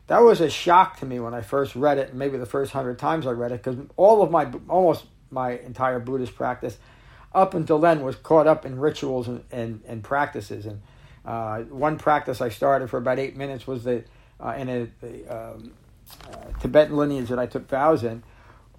[0.09, 2.97] that was a shock to me when I first read it, maybe the first hundred
[2.97, 6.79] times I read it, because all of my, almost my entire Buddhist practice
[7.33, 10.65] up until then was caught up in rituals and, and, and practices.
[10.65, 10.81] And
[11.23, 14.07] uh, one practice I started for about eight minutes was that
[14.39, 15.73] uh, in a, a um,
[16.27, 18.23] uh, Tibetan lineage that I took vows in,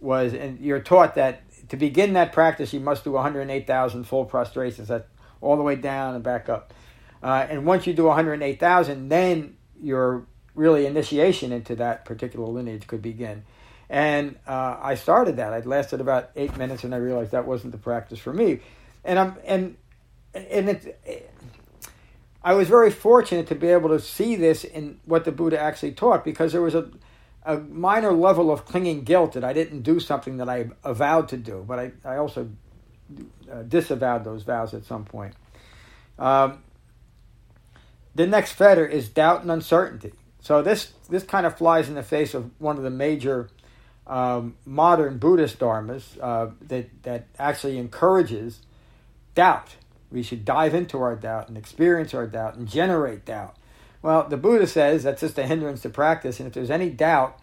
[0.01, 4.91] was, and you're taught that to begin that practice, you must do 108,000 full prostrations,
[5.41, 6.75] all the way down and back up.
[7.23, 13.03] Uh, and once you do 108,000, then you're really initiation into that particular lineage could
[13.03, 13.45] begin.
[13.89, 15.53] And uh, I started that.
[15.53, 18.61] It lasted about eight minutes, and I realized that wasn't the practice for me.
[19.05, 19.77] And I'm and
[20.33, 21.33] and it,
[22.43, 25.93] I was very fortunate to be able to see this in what the Buddha actually
[25.93, 26.89] taught because there was a
[27.43, 31.37] a minor level of clinging guilt that I didn't do something that I avowed to
[31.37, 32.51] do, but I, I also
[33.51, 35.35] uh, disavowed those vows at some point.
[36.19, 36.63] Um,
[38.15, 40.13] the next fetter is doubt and uncertainty.
[40.41, 43.49] So this this kind of flies in the face of one of the major
[44.07, 48.61] um, modern Buddhist dharmas uh, that that actually encourages
[49.35, 49.77] doubt.
[50.11, 53.57] We should dive into our doubt and experience our doubt and generate doubt.
[54.03, 57.39] Well, the Buddha says that's just a hindrance to practice, and if there's any doubt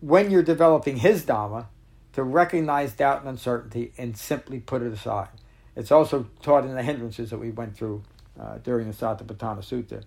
[0.00, 1.66] when you're developing his Dhamma,
[2.14, 5.28] to recognize doubt and uncertainty and simply put it aside.
[5.76, 8.04] It's also taught in the hindrances that we went through
[8.40, 10.04] uh, during the Satipatthana Sutta.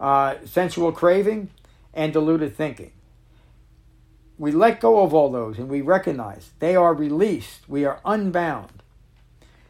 [0.00, 1.50] Uh, sensual craving
[1.94, 2.92] and deluded thinking.
[4.36, 7.68] We let go of all those and we recognize they are released.
[7.68, 8.82] We are unbound.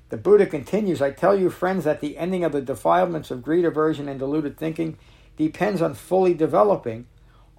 [0.09, 3.67] The Buddha continues I tell you, friends, that the ending of the defilements of greed,
[3.67, 4.97] aversion, and deluded thinking
[5.39, 7.07] depends on fully developing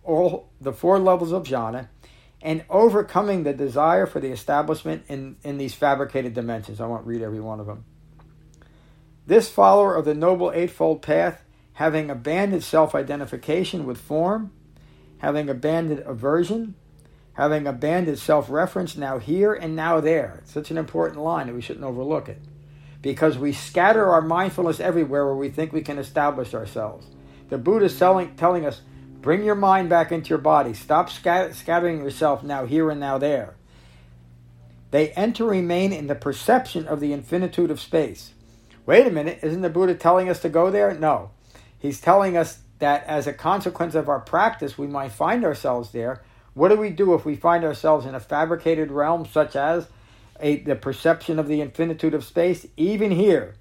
[0.03, 1.87] all the four levels of jhana
[2.41, 6.79] and overcoming the desire for the establishment in, in these fabricated dimensions.
[6.79, 7.85] I won't read every one of them.
[9.25, 14.51] This follower of the Noble Eightfold Path, having abandoned self identification with form,
[15.19, 16.75] having abandoned aversion,
[17.33, 20.39] having abandoned self reference now here and now there.
[20.41, 22.41] It's such an important line that we shouldn't overlook it.
[23.01, 27.05] Because we scatter our mindfulness everywhere where we think we can establish ourselves.
[27.49, 28.81] The Buddha is telling, telling us
[29.21, 30.73] Bring your mind back into your body.
[30.73, 33.55] Stop scat- scattering yourself now here and now there.
[34.91, 38.31] They enter remain in the perception of the infinitude of space.
[38.85, 40.93] Wait a minute, isn't the Buddha telling us to go there?
[40.93, 41.31] No.
[41.77, 46.23] He's telling us that as a consequence of our practice, we might find ourselves there.
[46.53, 49.87] What do we do if we find ourselves in a fabricated realm such as
[50.39, 52.65] a, the perception of the infinitude of space?
[52.77, 53.55] Even here,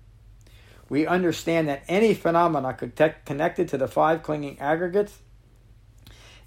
[0.89, 2.75] we understand that any phenomena
[3.25, 5.19] connected to the five clinging aggregates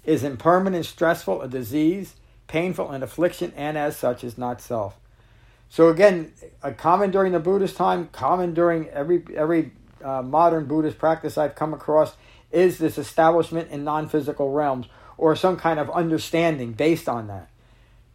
[0.04, 2.14] is impermanent, stressful, a disease,
[2.48, 4.96] painful, an affliction, and as such is not self.
[5.68, 9.72] So again, a common during the Buddhist time, common during every every
[10.04, 12.16] uh, modern Buddhist practice I've come across
[12.50, 17.48] is this establishment in non-physical realms or some kind of understanding based on that.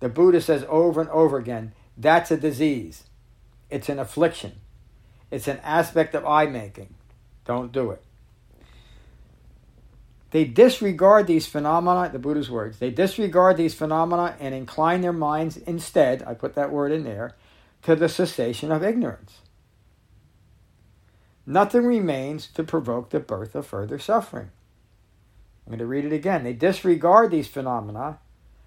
[0.01, 3.05] The Buddha says over and over again, that's a disease.
[3.69, 4.53] It's an affliction.
[5.31, 6.93] It's an aspect of I making.
[7.45, 8.01] Don't do it.
[10.31, 15.55] They disregard these phenomena, the Buddha's words, they disregard these phenomena and incline their minds
[15.57, 17.35] instead, I put that word in there,
[17.83, 19.39] to the cessation of ignorance.
[21.45, 24.51] Nothing remains to provoke the birth of further suffering.
[25.65, 26.43] I'm going to read it again.
[26.43, 28.19] They disregard these phenomena,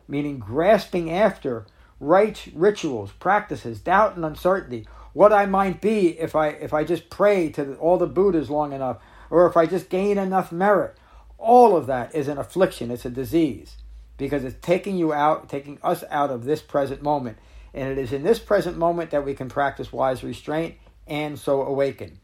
[0.09, 1.67] meaning grasping after
[1.99, 4.87] rites, rituals, practices, doubt, and uncertainty.
[5.13, 8.73] What I might be if I if I just pray to all the Buddhas long
[8.73, 10.97] enough, or if I just gain enough merit,
[11.39, 13.77] all of that is an affliction, it's a disease,
[14.17, 17.39] because it's taking you out, taking us out of this present moment.
[17.73, 20.75] And it is in this present moment that we can practice wise restraint
[21.07, 22.19] and so awaken.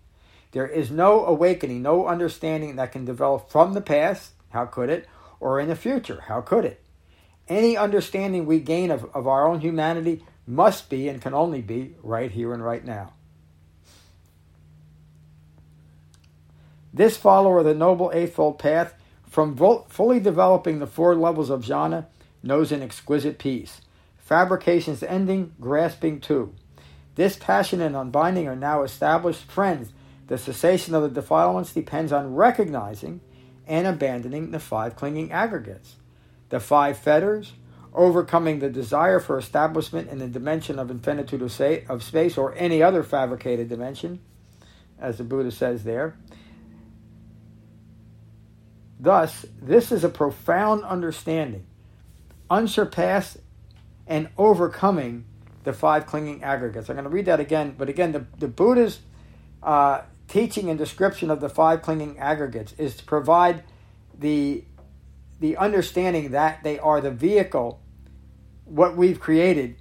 [0.53, 5.07] There is no awakening, no understanding that can develop from the past, how could it,
[5.39, 6.83] or in the future, how could it?
[7.49, 11.97] Any understanding we gain of, of our own humanity must be and can only be
[12.03, 13.13] right here and right now.
[16.93, 18.95] This follower of the Noble Eightfold Path
[19.29, 19.57] from
[19.89, 22.07] fully developing the four levels of jhana
[22.43, 23.81] knows an exquisite peace.
[24.17, 26.55] Fabrications ending, grasping too.
[27.17, 29.93] This passion and unbinding are now established friends.
[30.29, 33.21] The cessation of the defilements depends on recognizing
[33.67, 35.97] and abandoning the five clinging aggregates.
[36.49, 37.53] The five fetters,
[37.97, 43.03] overcoming the desire for establishment in the dimension of infinitude of space or any other
[43.03, 44.21] fabricated dimension,
[45.01, 46.17] as the Buddha says there,
[48.99, 51.67] Thus, this is a profound understanding,
[52.49, 53.39] unsurpassed
[54.07, 55.25] and overcoming
[55.65, 56.89] the five clinging aggregates.
[56.89, 59.01] I'm going to read that again, but again, the, the Buddha's
[59.63, 63.65] uh, teaching and description of the five clinging aggregates is to provide
[64.19, 64.65] the,
[65.41, 67.81] the understanding that they are the vehicle,
[68.67, 69.77] what we've created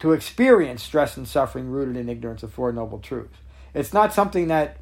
[0.00, 3.38] to experience stress and suffering rooted in ignorance of Four Noble Truths.
[3.72, 4.78] It's not something that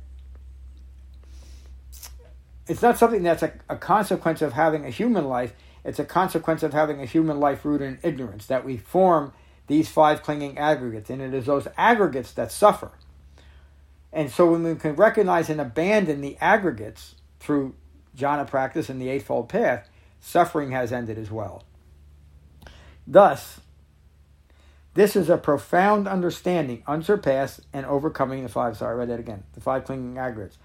[2.67, 5.53] it's not something that's a, a consequence of having a human life.
[5.85, 9.35] It's a consequence of having a human life rooted in ignorance that we form
[9.67, 12.93] these five clinging aggregates, and it is those aggregates that suffer.
[14.13, 17.75] And so when we can recognize and abandon the aggregates through
[18.17, 19.89] jhana practice and the Eightfold Path,
[20.21, 21.65] suffering has ended as well.
[23.07, 23.61] Thus,
[24.95, 28.77] this is a profound understanding, unsurpassed, and overcoming the five.
[28.77, 29.43] Sorry, I read that again.
[29.53, 30.59] The five clinging aggregates.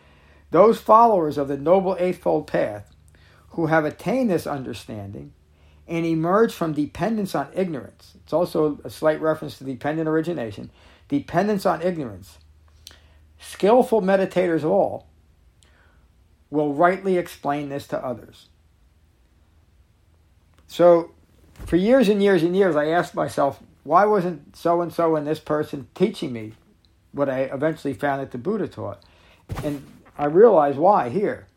[0.52, 2.94] Those followers of the Noble Eightfold Path
[3.50, 5.34] who have attained this understanding
[5.88, 8.14] and emerged from dependence on ignorance.
[8.24, 10.70] It's also a slight reference to dependent origination.
[11.08, 12.38] Dependence on ignorance.
[13.40, 15.08] Skillful meditators all
[16.52, 18.48] will rightly explain this to others.
[20.68, 21.12] So,
[21.66, 25.26] for years and years and years, I asked myself, why wasn't so and so and
[25.26, 26.53] this person teaching me
[27.12, 29.03] what I eventually found that the Buddha taught?
[29.64, 29.86] And
[30.18, 31.47] I realized why here.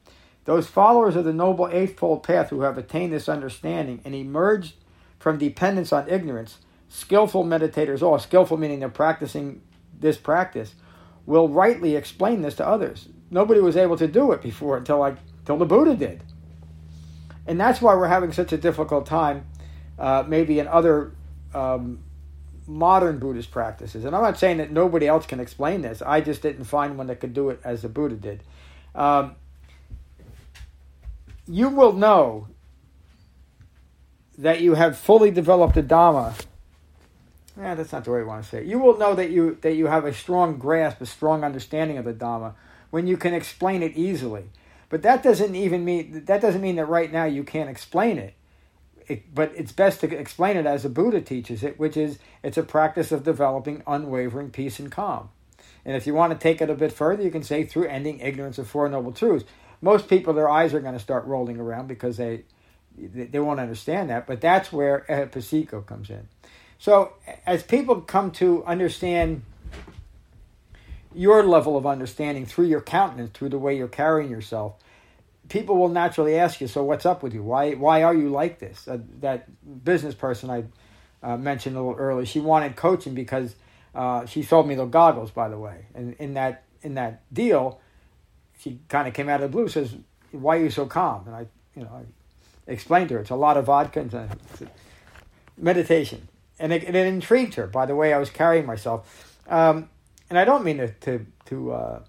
[0.44, 4.74] Those followers of the Noble Eightfold Path who have attained this understanding and emerged
[5.18, 9.62] from dependence on ignorance, skillful meditators, all skillful meaning they're practicing
[9.98, 10.74] this practice,
[11.26, 13.08] will rightly explain this to others.
[13.30, 16.22] Nobody was able to do it before until like until the Buddha did.
[17.46, 19.46] And that's why we're having such a difficult time,
[19.98, 21.12] uh, maybe in other
[21.54, 22.00] um,
[22.66, 24.04] modern Buddhist practices.
[24.04, 26.02] And I'm not saying that nobody else can explain this.
[26.02, 28.42] I just didn't find one that could do it as the Buddha did.
[28.94, 29.36] Um,
[31.46, 32.48] you will know
[34.38, 36.34] that you have fully developed the Dhamma.
[37.56, 38.66] Yeah, that's not the way I want to say it.
[38.66, 42.06] You will know that you that you have a strong grasp, a strong understanding of
[42.06, 42.54] the Dhamma
[42.90, 44.44] when you can explain it easily.
[44.88, 48.34] But that doesn't even mean that doesn't mean that right now you can't explain it.
[49.08, 49.34] It.
[49.34, 52.62] But it's best to explain it as the Buddha teaches it, which is it's a
[52.62, 55.30] practice of developing unwavering peace and calm.
[55.84, 58.20] And if you want to take it a bit further, you can say through ending
[58.20, 59.44] ignorance of Four Noble Truths
[59.82, 62.44] most people their eyes are going to start rolling around because they
[62.96, 64.26] they won't understand that.
[64.26, 66.28] But that's where Ehipassiko comes in.
[66.78, 67.14] So
[67.46, 69.42] as people come to understand
[71.14, 74.74] your level of understanding through your countenance, through the way you're carrying yourself,
[75.52, 77.42] people will naturally ask you, "So what's up with you?
[77.42, 79.46] Why why are you like this?" Uh, that
[79.84, 80.64] business person I
[81.22, 83.54] uh, mentioned a little earlier, she wanted coaching because
[83.94, 87.80] uh, she sold me the goggles, by the way, and in that in that deal,
[88.58, 89.94] she kind of came out of the blue, says,
[90.30, 91.46] "Why are you so calm?" And I,
[91.76, 94.70] you know, I explained to her it's a lot of vodka and
[95.58, 96.28] meditation,
[96.58, 99.38] and it, it, intrigued her by the way I was carrying myself.
[99.48, 99.90] Um,
[100.30, 102.02] and I don't mean to to, to uh,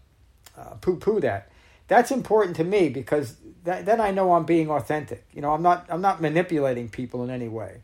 [0.57, 1.49] uh, poo-poo that.
[1.88, 5.25] That's important to me because that, then I know I'm being authentic.
[5.34, 7.81] You know, I'm not I'm not manipulating people in any way.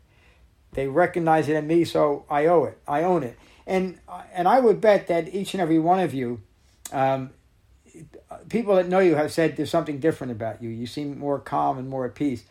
[0.72, 2.78] They recognize it in me, so I owe it.
[2.86, 3.38] I own it.
[3.66, 3.98] And
[4.32, 6.40] and I would bet that each and every one of you
[6.92, 7.30] um,
[8.48, 10.68] people that know you have said there's something different about you.
[10.68, 12.44] You seem more calm and more at peace.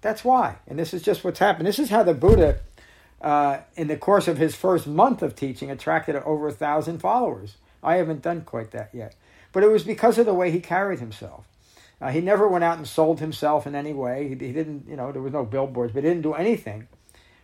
[0.00, 0.56] That's why.
[0.66, 1.66] And this is just what's happened.
[1.66, 2.60] This is how the Buddha,
[3.20, 7.56] uh, in the course of his first month of teaching, attracted over a thousand followers.
[7.82, 9.14] I haven't done quite that yet.
[9.54, 11.46] But it was because of the way he carried himself.
[12.00, 14.24] Uh, he never went out and sold himself in any way.
[14.24, 16.88] He, he, didn't, you know, there was no billboards, but he didn't do anything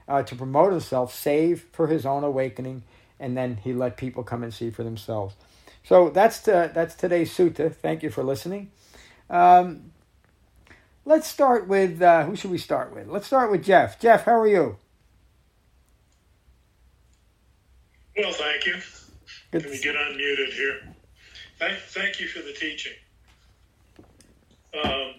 [0.09, 2.83] uh, to promote himself, save for his own awakening,
[3.21, 5.37] and then he let people come and see for themselves.
[5.85, 7.73] So that's to, that's today's sutta.
[7.73, 8.73] Thank you for listening.
[9.31, 9.93] Um,
[11.05, 13.07] let's start with uh, who should we start with?
[13.07, 14.01] Let's start with Jeff.
[14.01, 14.79] Jeff, how are you?
[18.17, 18.75] Well, thank you.
[19.53, 20.95] Good Let me get unmuted here.
[21.61, 22.95] Thank, thank you for the teaching.
[24.83, 25.13] Um,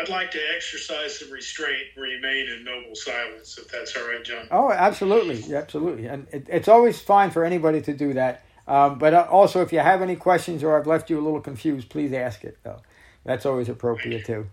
[0.00, 4.24] I'd like to exercise some restraint and remain in noble silence, if that's all right,
[4.24, 4.48] John.
[4.50, 8.42] Oh, absolutely, absolutely, and it, it's always fine for anybody to do that.
[8.66, 11.40] Um, but uh, also, if you have any questions or I've left you a little
[11.40, 12.56] confused, please ask it.
[12.62, 12.80] Though
[13.24, 14.46] that's always appropriate too.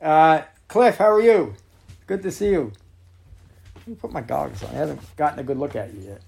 [0.00, 1.54] Uh, Cliff, how are you?
[2.06, 2.72] Good to see you.
[3.76, 4.70] Let me put my goggles on.
[4.70, 6.22] I haven't gotten a good look at you yet.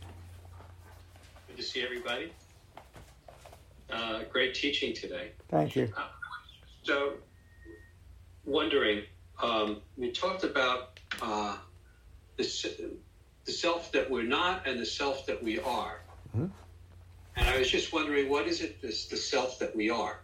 [1.49, 2.31] Good to see everybody.
[3.95, 5.31] Uh, great teaching today.
[5.49, 5.89] Thank you.
[5.97, 6.03] Uh,
[6.83, 7.13] so,
[8.45, 9.05] wondering,
[9.41, 11.57] um, we talked about uh,
[12.37, 12.91] the,
[13.45, 16.01] the self that we're not and the self that we are.
[16.37, 16.47] Mm-hmm.
[17.37, 20.19] And I was just wondering, what is it, this, the self that we are?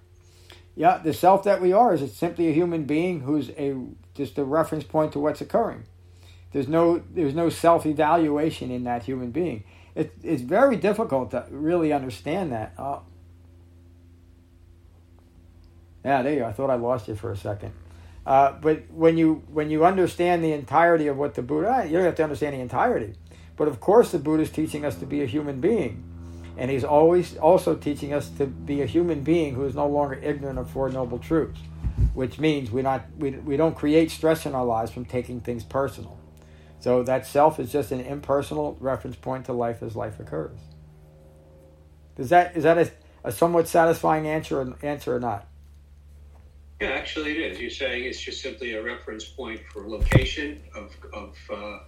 [0.74, 3.76] Yeah, the self that we are is it's simply a human being who's a
[4.14, 5.84] just a reference point to what's occurring.
[6.52, 9.64] There's no there's no self evaluation in that human being.
[9.94, 12.72] It, it's very difficult to really understand that.
[12.78, 13.00] Uh,
[16.04, 16.46] yeah, there you go.
[16.46, 17.72] I thought I lost you for a second.
[18.26, 22.04] Uh, but when you when you understand the entirety of what the Buddha, you don't
[22.04, 23.14] have to understand the entirety.
[23.56, 26.04] But of course, the Buddha is teaching us to be a human being.
[26.56, 30.14] And he's always also teaching us to be a human being who is no longer
[30.14, 31.60] ignorant of Four Noble Truths,
[32.12, 35.64] which means we not we, we don't create stress in our lives from taking things
[35.64, 36.18] personal.
[36.80, 40.58] So that self is just an impersonal reference point to life as life occurs.
[42.16, 42.90] Is that is that a,
[43.24, 45.46] a somewhat satisfying answer answer or not?
[46.80, 47.60] Yeah, actually, it is.
[47.60, 51.80] You're saying it's just simply a reference point for location of, of uh,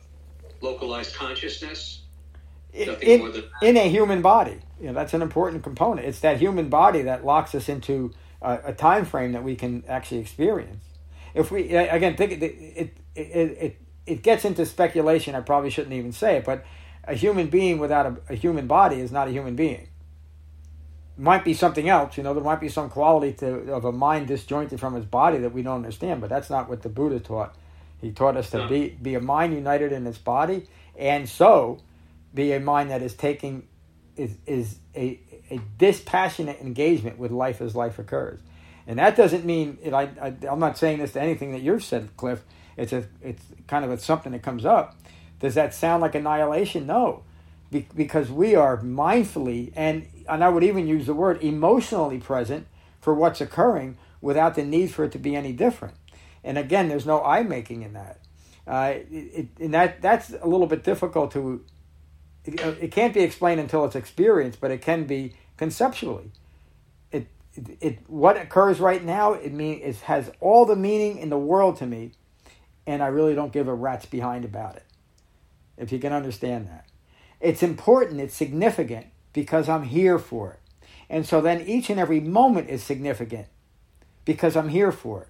[0.60, 2.02] localized consciousness.
[2.74, 2.88] In,
[3.62, 6.06] in, a human body, you know, that's an important component.
[6.06, 9.84] It's that human body that locks us into a, a time frame that we can
[9.88, 10.82] actually experience.
[11.34, 13.76] If we again think it, it, it, it,
[14.06, 15.34] it gets into speculation.
[15.34, 16.64] I probably shouldn't even say it, but
[17.04, 19.88] a human being without a, a human body is not a human being
[21.16, 22.16] might be something else.
[22.16, 25.38] You know, there might be some quality to of a mind disjointed from his body
[25.38, 26.20] that we don't understand.
[26.20, 27.54] But that's not what the Buddha taught.
[28.00, 28.68] He taught us to no.
[28.68, 30.66] be be a mind united in its body,
[30.98, 31.80] and so
[32.34, 33.66] be a mind that is taking
[34.16, 38.40] is is a a dispassionate engagement with life as life occurs.
[38.86, 42.08] And that doesn't mean I, I I'm not saying this to anything that you've said,
[42.16, 42.42] Cliff.
[42.76, 44.96] It's a it's kind of a, something that comes up.
[45.40, 46.86] Does that sound like annihilation?
[46.86, 47.24] No,
[47.70, 52.66] Be, because we are mindfully and and I would even use the word emotionally present
[53.00, 55.94] for what's occurring without the need for it to be any different.
[56.44, 58.18] And again, there's no I making in that.
[58.66, 61.64] Uh, it, and that that's a little bit difficult to.
[62.44, 66.30] It, it, can't be explained until it's experienced, but it can be conceptually.
[67.10, 71.28] It, it, it what occurs right now it mean it has all the meaning in
[71.28, 72.12] the world to me,
[72.86, 74.84] and I really don't give a rat's behind about it.
[75.76, 76.86] If you can understand that,
[77.40, 78.20] it's important.
[78.20, 80.58] It's significant because I'm here for it.
[81.08, 83.46] And so then each and every moment is significant
[84.24, 85.28] because I'm here for it.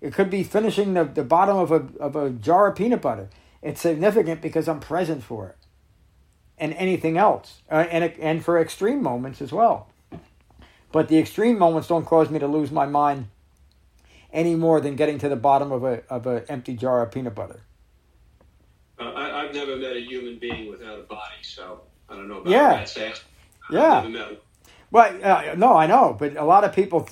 [0.00, 3.28] It could be finishing the, the bottom of a, of a jar of peanut butter.
[3.62, 5.56] It's significant because I'm present for it.
[6.58, 7.62] And anything else.
[7.70, 9.88] Uh, and, and for extreme moments as well.
[10.92, 13.28] But the extreme moments don't cause me to lose my mind
[14.32, 17.34] any more than getting to the bottom of a of an empty jar of peanut
[17.34, 17.60] butter.
[18.98, 22.38] Uh, I, I've never met a human being without a body, so I don't know
[22.38, 22.84] about yeah.
[22.84, 23.22] that.
[23.70, 24.28] Yeah.
[24.90, 27.08] Well, uh, no, I know, but a lot of people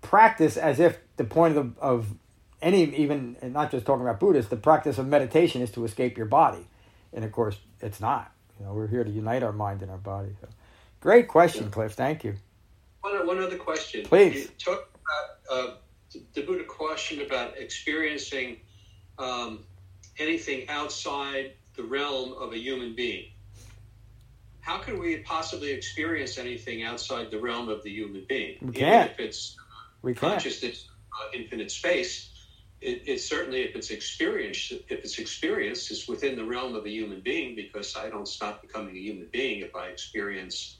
[0.00, 2.14] practice as if the point of, the, of
[2.62, 6.26] any, even not just talking about Buddhists, the practice of meditation is to escape your
[6.26, 6.66] body,
[7.12, 8.32] and of course, it's not.
[8.58, 10.30] You know, we're here to unite our mind and our body.
[10.40, 10.48] So.
[11.00, 11.70] Great question, yeah.
[11.70, 11.92] Cliff.
[11.92, 12.36] Thank you.
[13.02, 14.34] One, one other question, please.
[14.34, 14.90] You talk
[15.50, 15.74] about uh,
[16.32, 18.56] the Buddha question about experiencing
[19.18, 19.60] um,
[20.18, 23.26] anything outside the realm of a human being
[24.68, 28.58] how can we possibly experience anything outside the realm of the human being?
[28.60, 29.10] We can't.
[29.10, 29.56] if it's
[30.02, 30.34] we can't.
[30.34, 32.28] consciousness, uh, infinite space,
[32.82, 36.90] it, it, certainly, if it's experienced, if it's experienced, is within the realm of a
[36.90, 40.76] human being because I don't stop becoming a human being if I experience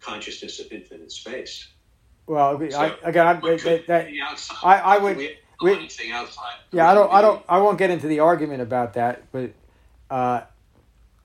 [0.00, 1.66] consciousness of infinite space.
[2.26, 3.34] Well, so, I, again, I,
[3.86, 4.08] that,
[4.62, 5.16] I, I would.
[5.16, 6.56] We, anything outside.
[6.72, 7.10] Yeah, I don't.
[7.10, 7.42] I don't.
[7.48, 9.50] I won't get into the argument about that, but
[10.10, 10.42] uh,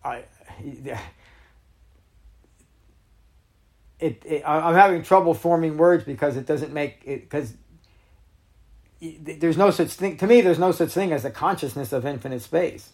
[0.04, 0.24] I
[4.00, 7.54] it, it, I'm having trouble forming words because it doesn't make it because
[9.02, 10.42] there's no such thing to me.
[10.42, 12.94] There's no such thing as the consciousness of infinite space.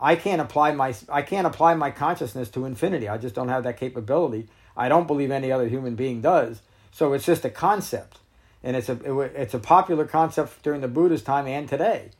[0.00, 3.08] I can't apply my I can't apply my consciousness to infinity.
[3.08, 4.48] I just don't have that capability.
[4.76, 6.62] I don't believe any other human being does.
[6.90, 8.18] So it's just a concept,
[8.62, 12.10] and it's a it, it's a popular concept during the Buddha's time and today.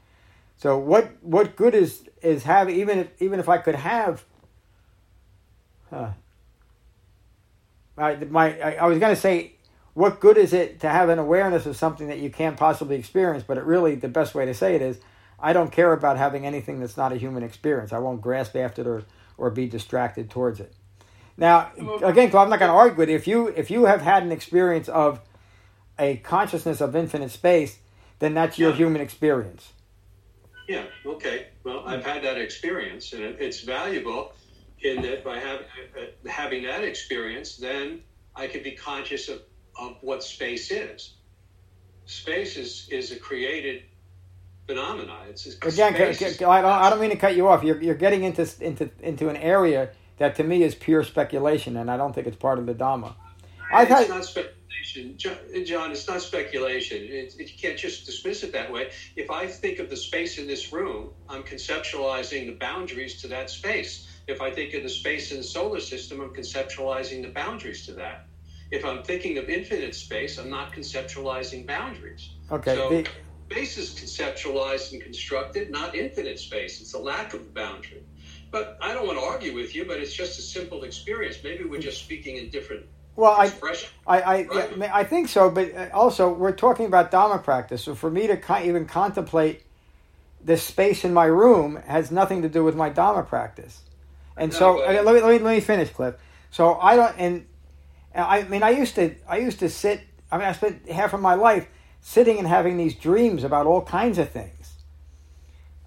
[0.57, 4.25] So what what good is is have even if even if I could have.
[5.91, 6.13] Huh,
[7.97, 9.55] I, my, I, I was going to say,
[9.95, 13.45] what good is it to have an awareness of something that you can't possibly experience?
[13.47, 14.99] But it really, the best way to say it is,
[15.39, 17.93] I don't care about having anything that's not a human experience.
[17.93, 19.05] I won't grasp after it or,
[19.37, 20.73] or be distracted towards it.
[21.37, 21.73] Now,
[22.03, 23.17] again, I'm not going to argue with you.
[23.17, 25.21] If you if you have had an experience of
[25.99, 27.79] a consciousness of infinite space,
[28.19, 28.77] then that's your yeah.
[28.77, 29.73] human experience.
[30.69, 30.85] Yeah.
[31.05, 31.47] Okay.
[31.65, 34.33] Well, I've had that experience, and it's valuable
[34.85, 38.03] in that by have, uh, having that experience, then
[38.35, 39.43] I can be conscious of,
[39.79, 41.15] of what space is.
[42.07, 43.83] Space is, is a created
[44.67, 45.19] phenomena.
[45.29, 47.63] It's, Again, is, I, don't, I don't mean to cut you off.
[47.63, 51.91] You're, you're getting into, into, into an area that to me is pure speculation, and
[51.91, 53.15] I don't think it's part of the Dhamma.
[53.73, 55.91] I've it's not speculation, John.
[55.93, 56.99] It's not speculation.
[56.99, 58.91] It, it, you can't just dismiss it that way.
[59.17, 63.51] If I think of the space in this room, I'm conceptualizing the boundaries to that
[63.51, 64.07] space.
[64.27, 67.93] If I think of the space in the solar system, I'm conceptualizing the boundaries to
[67.95, 68.27] that.
[68.71, 72.31] If I'm thinking of infinite space, I'm not conceptualizing boundaries.
[72.51, 72.75] Okay.
[72.75, 73.09] So the...
[73.51, 76.81] space is conceptualized and constructed, not infinite space.
[76.81, 78.03] It's a lack of boundary.
[78.51, 81.39] But I don't want to argue with you, but it's just a simple experience.
[81.43, 83.53] Maybe we're just speaking in different well, I,
[84.07, 87.85] I, I, yeah, I think so, but uh, also we're talking about Dharma practice.
[87.85, 89.65] So for me to even contemplate
[90.43, 93.83] this space in my room has nothing to do with my Dharma practice.
[94.37, 96.15] And no, so let me, let me let me finish, Cliff.
[96.51, 97.47] So I don't and
[98.15, 100.03] I mean I used to I used to sit.
[100.31, 101.67] I mean I spent half of my life
[102.01, 104.73] sitting and having these dreams about all kinds of things.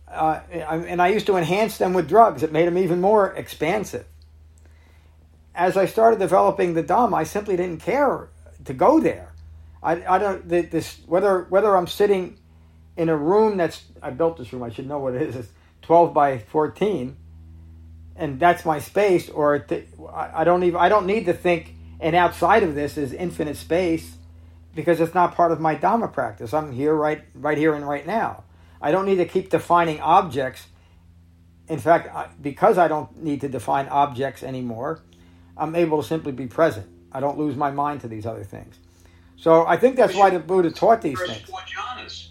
[0.08, 2.42] Uh, and I used to enhance them with drugs.
[2.42, 4.06] It made them even more expansive.
[5.54, 8.30] As I started developing the Dhamma, I simply didn't care
[8.64, 9.34] to go there.
[9.84, 12.40] I, I don't this whether whether I'm sitting
[12.98, 14.64] in a room that's I built this room.
[14.64, 15.36] I should know what it is.
[15.36, 15.50] It's
[15.84, 17.16] 12 by 14,
[18.16, 19.30] and that's my space.
[19.30, 21.74] Or th- I don't even I don't need to think.
[22.00, 24.16] And outside of this is infinite space
[24.76, 26.54] because it's not part of my dharma practice.
[26.54, 28.44] I'm here right right here and right now.
[28.82, 30.68] I don't need to keep defining objects.
[31.68, 35.02] In fact, because I don't need to define objects anymore,
[35.58, 36.88] I'm able to simply be present.
[37.12, 38.78] I don't lose my mind to these other things.
[39.38, 41.42] So I think that's why the Buddha taught these things.
[41.42, 42.28] Four jhanas.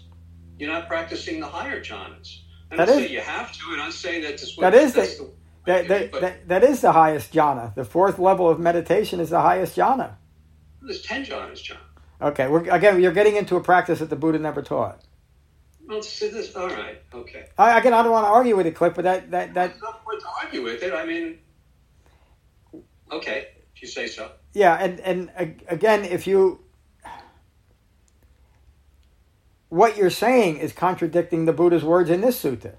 [0.57, 2.39] You're not practicing the higher jhanas.
[2.71, 5.29] And that is, you have to, and I'm saying that this that is the, the
[5.65, 7.73] that, that, that, that is the highest jhana.
[7.75, 10.15] The fourth level of meditation is the highest jhana.
[10.81, 11.77] There's ten jhanas, John.
[12.21, 15.01] Okay, we're, again, you're getting into a practice that the Buddha never taught.
[15.87, 17.47] Well, so this, all right, okay.
[17.57, 19.69] I, again, I don't want to argue with it, Cliff, but that that that.
[19.69, 20.93] There's no point to argue with it.
[20.93, 21.39] I mean,
[23.11, 24.31] okay, if you say so.
[24.53, 25.31] Yeah, and and
[25.67, 26.61] again, if you
[29.69, 32.75] what you're saying is contradicting the Buddha's words in this sutta.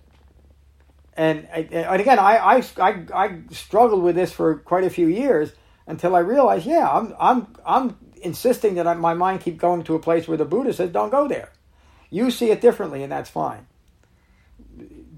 [1.16, 5.52] And, and again, I, I, I, I struggled with this for quite a few years
[5.86, 9.94] until I realized, yeah, I'm, I'm, I'm insisting that I, my mind keep going to
[9.94, 11.52] a place where the Buddha says, don't go there.
[12.10, 13.66] You see it differently, and that's fine.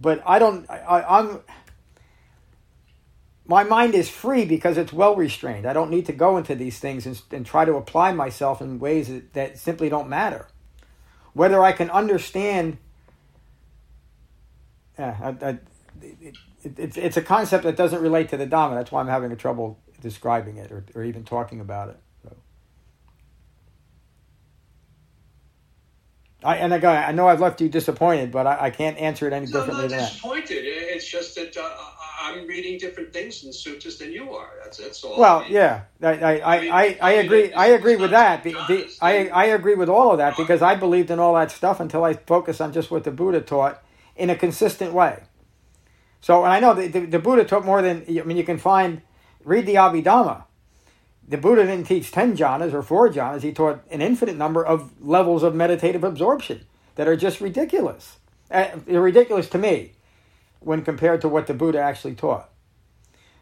[0.01, 1.41] But I don't, I, I'm,
[3.47, 5.67] my mind is free because it's well restrained.
[5.67, 8.79] I don't need to go into these things and, and try to apply myself in
[8.79, 10.47] ways that, that simply don't matter
[11.39, 12.79] whether I can understand.
[14.99, 15.59] Yeah, I, I,
[16.03, 18.75] it, it, it's it's a concept that doesn't relate to the Dhamma.
[18.75, 21.97] That's why I'm having a trouble describing it or, or even talking about it.
[22.23, 22.37] So.
[26.45, 29.33] I and again, I know I've left you disappointed, but I, I can't answer it
[29.33, 30.11] any no, differently than that.
[30.11, 30.65] disappointed.
[30.65, 31.75] It's just that uh,
[32.21, 34.51] I'm reading different things in sutras than you are.
[34.63, 35.19] That's that's all.
[35.19, 37.53] Well, I mean, yeah, I I, I, I, I agree.
[37.53, 38.43] I agree with that.
[38.43, 41.51] The, the, I I agree with all of that because I believed in all that
[41.51, 43.83] stuff until I focused on just what the Buddha taught
[44.17, 45.23] in a consistent way.
[46.21, 48.37] So, and I know the, the, the Buddha taught more than I mean.
[48.37, 49.03] You can find
[49.45, 50.45] read the Abhidhamma.
[51.29, 53.43] The Buddha didn't teach ten jhanas or four jhanas.
[53.43, 56.67] He taught an infinite number of levels of meditative absorption
[56.97, 58.19] that are just ridiculous.
[58.51, 59.93] Uh, they're ridiculous to me
[60.61, 62.51] when compared to what the Buddha actually taught.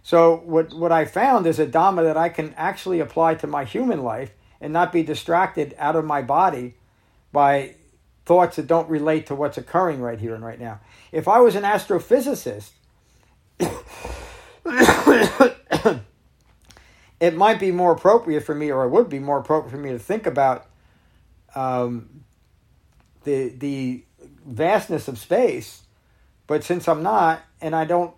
[0.02, 3.64] So what what I found is a dhamma that I can actually apply to my
[3.64, 6.74] human life and not be distracted out of my body
[7.32, 7.76] by
[8.26, 10.80] thoughts that don't relate to what's occurring right here and right now.
[11.12, 12.72] If I was an astrophysicist,
[17.20, 19.92] it might be more appropriate for me, or it would be more appropriate for me
[19.92, 20.66] to think about
[21.54, 22.24] um,
[23.24, 24.04] the the
[24.44, 25.86] vastness of space
[26.46, 28.14] but since I'm not, and I don't,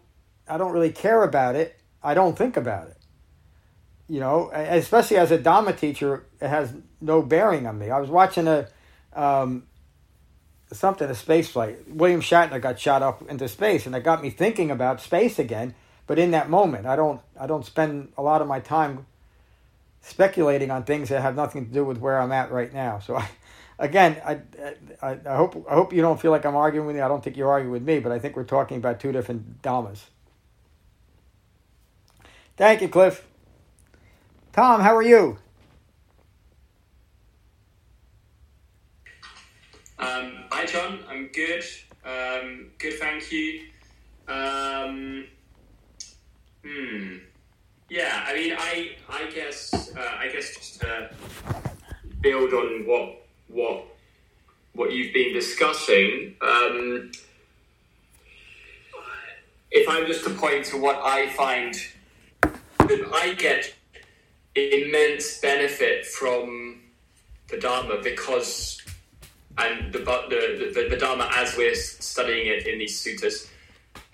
[0.48, 1.78] I don't really care about it.
[2.02, 2.96] I don't think about it.
[4.08, 7.90] You know, especially as a Dhamma teacher, it has no bearing on me.
[7.90, 8.68] I was watching a
[9.12, 9.64] um,
[10.72, 11.88] something a space flight.
[11.88, 15.74] William Shatner got shot up into space, and it got me thinking about space again.
[16.06, 19.06] But in that moment, I don't I don't spend a lot of my time
[20.00, 22.98] speculating on things that have nothing to do with where I'm at right now.
[22.98, 23.28] So I,
[23.78, 24.40] again, I,
[25.02, 27.02] I, I, hope I hope you don't feel like I'm arguing with you.
[27.02, 29.62] I don't think you're arguing with me, but I think we're talking about two different
[29.62, 30.00] dhammas.
[32.56, 33.26] Thank you, Cliff.
[34.52, 35.38] Tom, how are you?
[39.98, 41.00] Um, hi, John.
[41.08, 41.64] I'm good.
[42.04, 43.62] Um, good, thank you.
[44.28, 45.24] Um,
[46.64, 47.16] hmm.
[47.90, 51.10] Yeah, I mean, I I guess uh, I guess just to
[52.20, 53.86] build on what what
[54.74, 56.36] what you've been discussing.
[56.42, 57.10] Um,
[59.70, 61.74] if I'm just to point to what I find
[62.42, 63.74] that I get
[64.54, 66.82] immense benefit from
[67.48, 68.77] the Dharma because,
[69.58, 73.48] and the, the, the, the Dharma as we're studying it in these suttas,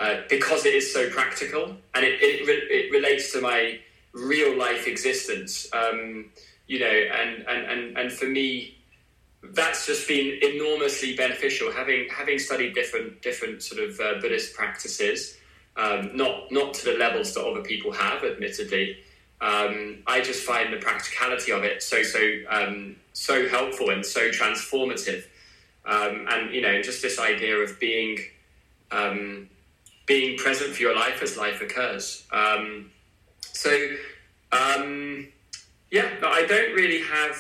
[0.01, 3.79] uh, because it is so practical and it, it, it relates to my
[4.13, 5.69] real life existence.
[5.73, 6.31] Um,
[6.67, 8.79] you know, and, and, and, and for me,
[9.53, 11.71] that's just been enormously beneficial.
[11.71, 15.37] Having having studied different different sort of uh, Buddhist practices,
[15.77, 18.99] um, not not to the levels that other people have, admittedly.
[19.41, 24.31] Um, I just find the practicality of it so so um, so helpful and so
[24.31, 25.25] transformative.
[25.87, 28.19] Um, and you know, just this idea of being
[28.91, 29.49] um,
[30.07, 32.27] being present for your life as life occurs.
[32.33, 32.91] Um,
[33.41, 33.71] so
[35.95, 37.37] yeah, but I don't really have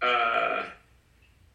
[0.00, 0.62] uh,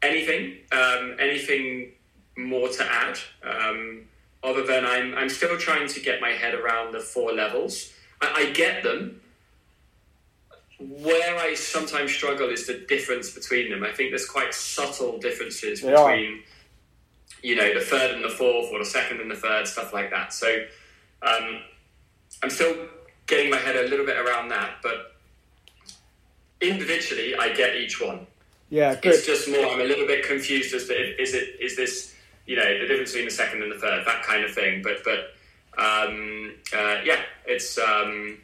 [0.02, 1.90] anything, um, anything
[2.36, 4.02] more to add, um,
[4.44, 7.92] other than I'm, I'm still trying to get my head around the four levels.
[8.20, 9.20] I, I get them.
[10.78, 13.84] Where I sometimes struggle is the difference between them.
[13.84, 16.10] I think there's quite subtle differences They are.
[16.10, 16.42] between,
[17.42, 20.10] you know, the third and the fourth, or the second and the third, stuff like
[20.10, 20.32] that.
[20.32, 20.64] So
[21.22, 21.60] um,
[22.42, 22.88] I'm still
[23.26, 25.14] getting my head a little bit around that, but
[26.60, 28.26] individually, I get each one.
[28.70, 29.14] Yeah, good.
[29.14, 29.66] It's just more.
[29.66, 32.14] I'm a little bit confused as to is it is this
[32.46, 34.82] you know the difference between the second and the third that kind of thing.
[34.82, 35.34] But but
[35.80, 38.38] um, uh, yeah, it's um,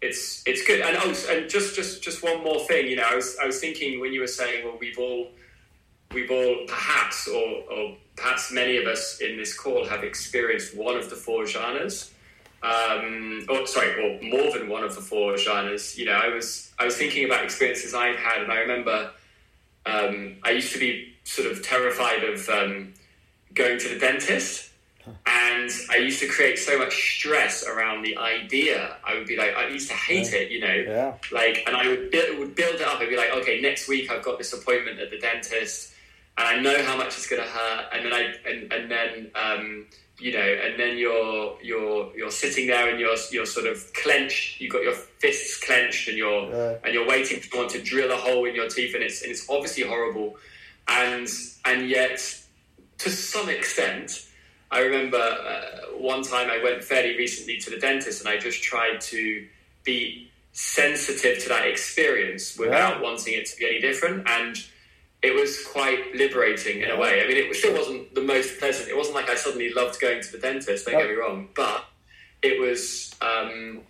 [0.00, 0.80] it's it's good.
[0.80, 2.86] And oh, and just just just one more thing.
[2.88, 5.28] You know, I was I was thinking when you were saying, well, we've all
[6.12, 10.96] we've all perhaps or, or perhaps many of us in this call have experienced one
[10.96, 12.10] of the four jhanas
[12.62, 15.96] um, or sorry, or more than one of the four jhanas.
[15.96, 19.10] You know, I was I was thinking about experiences I've had, and I remember
[19.86, 22.94] um, I used to be sort of terrified of um,
[23.54, 24.67] going to the dentist,
[25.26, 28.96] and I used to create so much stress around the idea.
[29.04, 31.14] I would be like, I used to hate it, you know, Yeah.
[31.32, 33.00] like, and I would build, would build it up.
[33.00, 35.92] I'd be like, okay, next week I've got this appointment at the dentist,
[36.36, 39.30] and I know how much it's going to hurt, and then I and and then.
[39.34, 39.86] Um,
[40.20, 44.60] you know, and then you're you're you're sitting there and you're you're sort of clenched.
[44.60, 46.74] You've got your fists clenched, and you're Yeah.
[46.82, 49.30] and you're waiting for someone to drill a hole in your teeth, and it's and
[49.30, 50.36] it's obviously horrible,
[50.88, 51.28] and
[51.64, 52.18] and yet
[52.98, 54.26] to some extent,
[54.70, 58.62] I remember uh, one time I went fairly recently to the dentist, and I just
[58.62, 59.46] tried to
[59.84, 63.02] be sensitive to that experience without Yeah.
[63.02, 64.56] wanting it to be any different, and
[65.22, 67.22] it was quite liberating in a way.
[67.22, 68.88] I mean, it still wasn't the most pleasant.
[68.88, 70.86] It wasn't like I suddenly loved going to the dentist.
[70.86, 71.84] Don't get me wrong, but
[72.42, 73.80] it was um,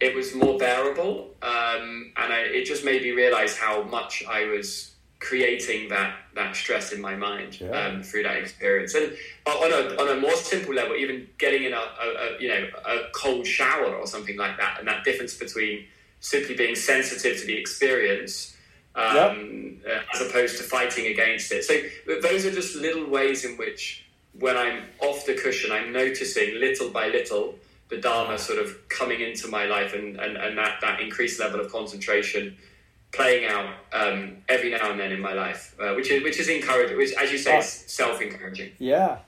[0.00, 4.44] it was more bearable, um, and I, it just made me realize how much I
[4.44, 7.70] was creating that that stress in my mind Yeah.
[7.70, 8.94] um, through that experience.
[8.94, 9.16] And
[9.46, 12.68] on a on a more simple level, even getting in a, a, a you know
[12.86, 15.86] a cold shower or something like that, and that difference between
[16.20, 18.56] simply being sensitive to the experience
[18.94, 21.64] um, uh, as opposed to fighting against it.
[21.64, 21.74] So
[22.20, 24.04] those are just little ways in which,
[24.38, 27.54] when I'm off the cushion, I'm noticing little by little
[27.88, 31.58] the Dharma sort of coming into my life and, and, and that, that increased level
[31.58, 32.54] of concentration
[33.12, 36.48] playing out um, every now and then in my life, uh, which is which is
[36.48, 36.96] encouraging.
[36.96, 38.72] Which, as you say, is self encouraging.
[38.78, 39.18] Yeah.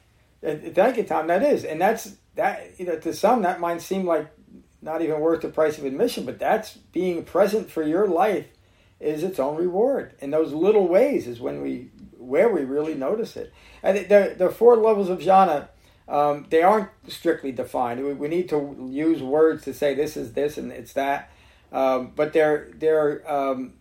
[0.43, 1.27] Thank you, Tom.
[1.27, 2.79] That is, and that's that.
[2.79, 4.31] You know, to some that might seem like
[4.83, 8.47] not even worth the price of admission, but that's being present for your life
[8.99, 10.15] is its own reward.
[10.21, 13.53] And those little ways is when we where we really notice it.
[13.83, 15.69] And the the four levels of jhana.
[16.09, 18.05] Um, they aren't strictly defined.
[18.05, 21.30] We, we need to use words to say this is this and it's that,
[21.73, 23.75] um, but they're they're um,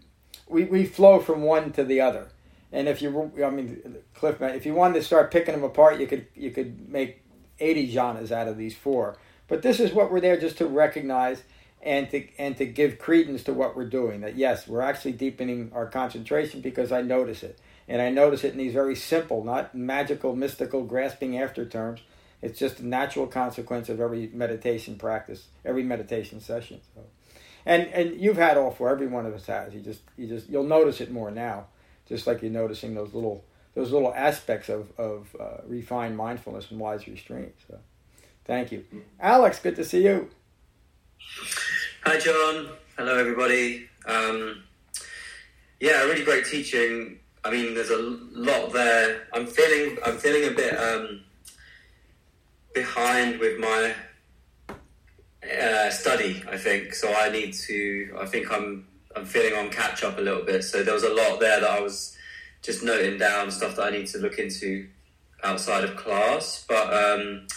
[0.48, 2.30] we we flow from one to the other.
[2.72, 6.08] And if you, I mean, Cliff, if you wanted to start picking them apart, you
[6.08, 7.22] could you could make
[7.60, 9.18] eighty jhanas out of these four.
[9.48, 11.42] But this is what we're there just to recognize
[11.82, 14.22] and to and to give credence to what we're doing.
[14.22, 18.52] That yes, we're actually deepening our concentration because I notice it, and I notice it
[18.52, 22.02] in these very simple, not magical, mystical, grasping after terms.
[22.42, 26.80] It's just a natural consequence of every meditation practice, every meditation session.
[26.96, 27.02] So,
[27.66, 28.90] and and you've had all four.
[28.90, 29.74] Every one of us has.
[29.74, 31.68] You just you just you'll notice it more now
[32.10, 33.46] just like you're noticing those little
[33.76, 37.54] those little aspects of of uh, refined mindfulness and wise restraint.
[37.68, 37.78] So,
[38.46, 38.84] thank you,
[39.20, 39.60] Alex.
[39.60, 40.30] Good to see you.
[42.04, 42.72] Hi, John.
[42.98, 43.88] Hello, everybody.
[44.06, 44.64] Um,
[45.80, 47.20] yeah, really great teaching.
[47.46, 49.28] I mean, there's a lot there.
[49.32, 51.22] I'm feeling I'm feeling a bit um,
[52.74, 53.94] behind with my
[55.52, 56.44] uh, study.
[56.50, 57.14] I think so.
[57.14, 58.16] I need to.
[58.20, 60.64] I think I'm I'm feeling on catch up a little bit.
[60.64, 62.16] So there was a lot there that I was
[62.62, 64.88] just noting down stuff that I need to look into
[65.44, 66.66] outside of class.
[66.68, 67.48] But um,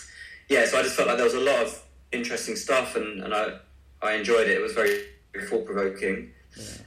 [0.48, 1.82] yeah, so I just felt like there was a lot of
[2.12, 3.58] interesting stuff, and, and I
[4.00, 4.58] I enjoyed it.
[4.58, 5.04] It was very
[5.48, 6.30] thought provoking,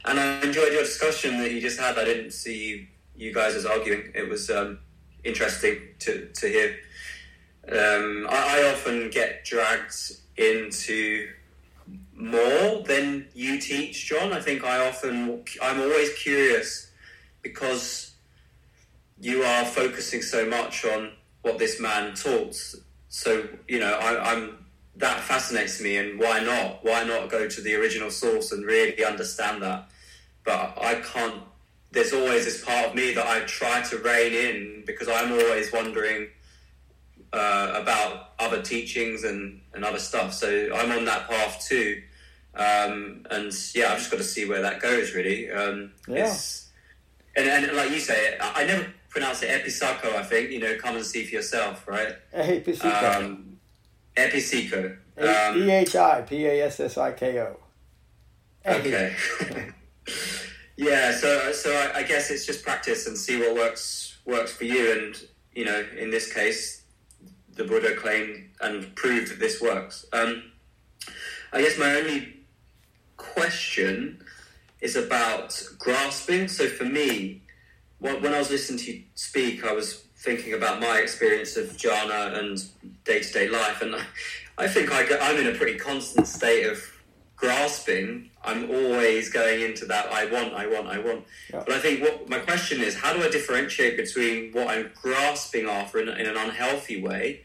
[0.06, 1.98] and I enjoyed your discussion that you just had.
[1.98, 4.12] I didn't see you, you guys as arguing.
[4.14, 4.80] It was um,
[5.24, 6.78] interesting to to hear.
[7.68, 11.30] Um, I, I often get dragged into
[12.16, 14.34] more than you teach, John.
[14.34, 16.92] I think I often, I'm always curious
[17.42, 18.16] because
[19.20, 21.12] you are focusing so much on
[21.42, 22.56] what this man taught.
[23.10, 24.66] So, you know, I, I'm,
[24.98, 26.84] that fascinates me and why not?
[26.84, 29.90] Why not go to the original source and really understand that?
[30.44, 31.42] But I can't,
[31.92, 35.72] there's always this part of me that I try to rein in because I'm always
[35.72, 36.28] wondering
[37.36, 40.34] uh, about other teachings and, and other stuff.
[40.34, 42.02] So I'm on that path too.
[42.56, 45.14] Um, and yeah, I've just got to see where that goes.
[45.14, 46.28] Really, um, Yeah.
[46.28, 46.70] it's
[47.36, 50.16] and, and like you say, I never pronounce it episaco.
[50.16, 52.16] I think you know, come and see for yourself, right?
[52.34, 53.16] Episaco.
[53.18, 53.58] Um,
[54.16, 54.98] episaco.
[55.18, 57.58] Um, E H I P A S S I K O.
[58.66, 59.14] Okay.
[60.78, 64.64] yeah, so so I, I, guess it's just practice and see what works works for
[64.64, 65.22] you, and
[65.54, 66.85] you know, in this case,
[67.56, 70.06] the Buddha claimed and proved that this works.
[70.14, 70.52] Um,
[71.52, 72.36] I guess my only
[73.18, 74.24] question
[74.82, 76.48] is about grasping.
[76.48, 77.42] So for me,
[78.00, 82.38] when I was listening to you speak, I was thinking about my experience of jhana
[82.38, 82.64] and
[83.04, 83.96] day to day life, and
[84.58, 86.82] I think I am in a pretty constant state of
[87.36, 88.30] grasping.
[88.44, 91.26] I'm always going into that I want, I want, I want.
[91.52, 91.64] Yeah.
[91.66, 95.68] But I think what my question is, how do I differentiate between what I'm grasping
[95.68, 97.42] after in, in an unhealthy way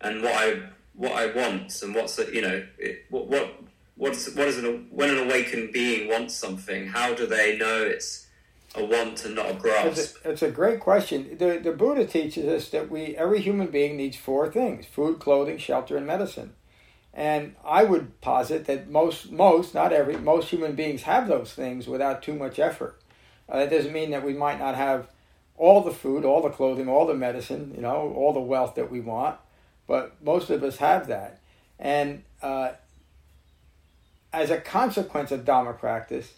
[0.00, 0.60] and what I
[0.94, 3.54] what I want and what's a, you know it, what what
[3.96, 6.88] what's what is an when an awakened being wants something?
[6.88, 8.26] How do they know it's
[8.74, 9.86] a want and not a grasp?
[9.86, 11.36] It's a, it's a great question.
[11.38, 15.58] The the Buddha teaches us that we every human being needs four things: food, clothing,
[15.58, 16.54] shelter, and medicine.
[17.12, 21.86] And I would posit that most, most, not every, most human beings have those things
[21.86, 23.00] without too much effort.
[23.48, 25.08] Uh, that doesn't mean that we might not have
[25.56, 28.90] all the food, all the clothing, all the medicine, you know, all the wealth that
[28.90, 29.36] we want,
[29.86, 31.40] but most of us have that.
[31.78, 32.72] And uh,
[34.32, 36.34] as a consequence of Dharma practice,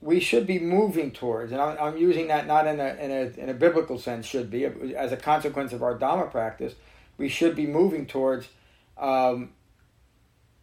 [0.00, 3.48] we should be moving towards, and I'm, using that not in a, in, a, in
[3.50, 6.74] a biblical sense, should be, as a consequence of our Dhamma practice,
[7.18, 8.48] we should be moving towards
[8.96, 9.50] um,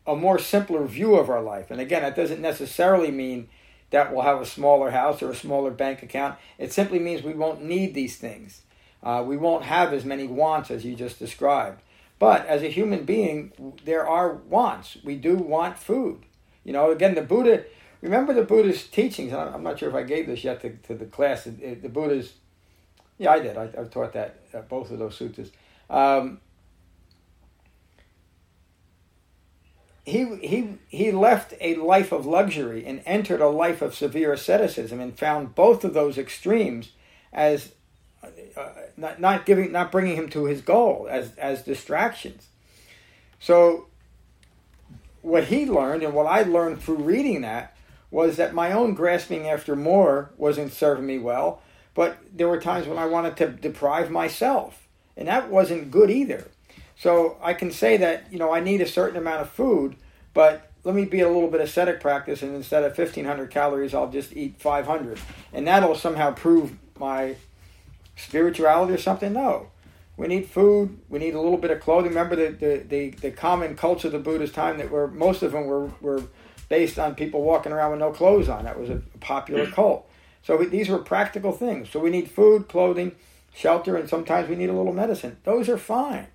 [0.07, 1.69] a more simpler view of our life.
[1.69, 3.49] And again, that doesn't necessarily mean
[3.89, 6.37] that we'll have a smaller house or a smaller bank account.
[6.57, 8.61] It simply means we won't need these things.
[9.03, 11.81] Uh, we won't have as many wants as you just described.
[12.19, 14.97] But as a human being, there are wants.
[15.03, 16.23] We do want food.
[16.63, 17.63] You know, again, the Buddha,
[18.01, 19.33] remember the Buddha's teachings.
[19.33, 21.43] I'm not sure if I gave this yet to, to the class.
[21.43, 22.33] The Buddha's,
[23.17, 23.55] yeah, I did.
[23.55, 25.51] I, have taught that, uh, both of those sutras.
[25.89, 26.39] Um,
[30.07, 35.01] he, he, he left a life of luxury and entered a life of severe asceticism
[35.01, 36.93] and found both of those extremes
[37.33, 37.73] as
[38.23, 42.47] uh, not, not giving not bringing him to his goal as as distractions.
[43.37, 43.87] So
[45.21, 47.75] what he learned and what I learned through reading that
[48.09, 51.61] was that my own grasping after more wasn't serving me well
[51.93, 54.87] but there were times when I wanted to deprive myself
[55.17, 56.49] and that wasn't good either
[56.97, 59.95] so I can say that, you know, I need a certain amount of food,
[60.33, 64.09] but let me be a little bit ascetic practice and instead of 1500 calories, I'll
[64.09, 65.19] just eat 500.
[65.53, 67.35] And that'll somehow prove my
[68.15, 69.33] spirituality or something.
[69.33, 69.67] No.
[70.15, 70.99] We need food.
[71.09, 72.09] We need a little bit of clothing.
[72.09, 75.51] Remember the, the, the, the common culture of the Buddhist time that were most of
[75.51, 76.23] them were, were
[76.69, 78.63] based on people walking around with no clothes on.
[78.63, 79.73] That was a popular mm.
[79.73, 80.09] cult.
[80.41, 81.91] So these were practical things.
[81.91, 83.11] So we need food, clothing,
[83.53, 85.37] shelter, and sometimes we need a little medicine.
[85.43, 86.27] Those are fine.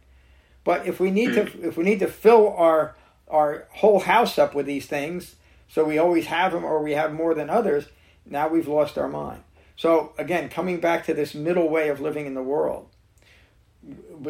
[0.65, 1.65] But if we need to hmm.
[1.65, 2.97] if we need to fill our
[3.29, 5.37] our whole house up with these things,
[5.69, 7.87] so we always have them or we have more than others,
[8.27, 9.43] now we've lost our mind.
[9.77, 12.89] So again, coming back to this middle way of living in the world.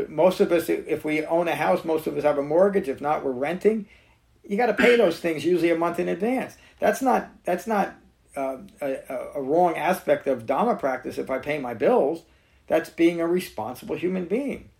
[0.08, 2.88] Most of us, if we own a house, most of us have a mortgage.
[2.88, 3.86] If not, we're renting.
[4.48, 6.56] You got to pay those things usually a month in advance.
[6.78, 7.94] That's not that's not
[8.34, 8.96] uh, a,
[9.34, 11.18] a wrong aspect of Dharma practice.
[11.18, 12.22] If I pay my bills,
[12.66, 14.70] that's being a responsible human being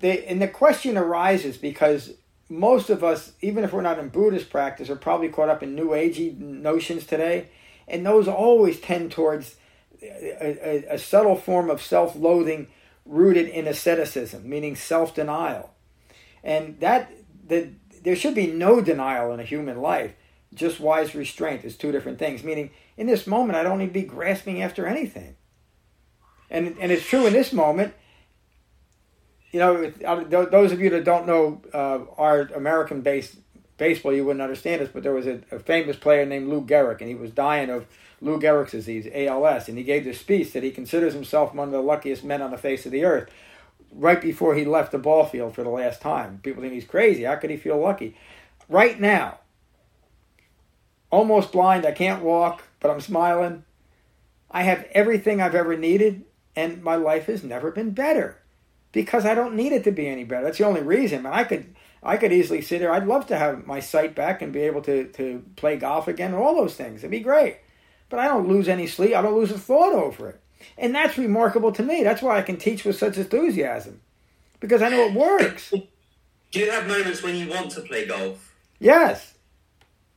[0.00, 2.14] the, and the question arises because
[2.48, 5.74] most of us, even if we're not in Buddhist practice, are probably caught up in
[5.74, 7.48] New Agey notions today,
[7.88, 9.56] and those always tend towards
[10.02, 12.68] a, a, a subtle form of self-loathing
[13.04, 15.70] rooted in asceticism, meaning self-denial,
[16.44, 17.10] and that
[17.46, 17.70] the,
[18.02, 20.12] there should be no denial in a human life.
[20.54, 22.44] Just wise restraint is two different things.
[22.44, 25.36] Meaning, in this moment, I don't need to be grasping after anything.
[26.48, 27.94] And and it's true in this moment
[29.56, 33.36] you know, those of you that don't know uh, our American based
[33.78, 37.00] baseball, you wouldn't understand this, but there was a, a, famous player named Lou Gehrig,
[37.00, 37.86] and he was dying of
[38.20, 41.72] Lou Gehrig's disease, ALS, and he gave this speech that he considers himself one of
[41.72, 43.30] the luckiest men on the face of the earth
[43.92, 46.40] right before he left the ball field for the last time.
[46.42, 47.24] People think he's crazy.
[47.24, 48.16] How could he feel lucky?
[48.68, 49.38] Right now,
[51.10, 53.64] almost blind, I can't walk, but I'm smiling.
[54.50, 58.38] I have everything I've ever needed, and my life has never been better
[58.96, 60.42] because I don't need it to be any better.
[60.42, 61.24] That's the only reason.
[61.24, 62.90] Man, I could I could easily sit there.
[62.90, 66.32] I'd love to have my sight back and be able to, to play golf again
[66.32, 67.00] and all those things.
[67.00, 67.58] It'd be great.
[68.08, 69.14] But I don't lose any sleep.
[69.14, 70.40] I don't lose a thought over it.
[70.78, 72.04] And that's remarkable to me.
[72.04, 74.00] That's why I can teach with such enthusiasm.
[74.60, 75.70] Because I know it works.
[76.52, 78.56] Do you have moments when you want to play golf?
[78.78, 79.34] Yes.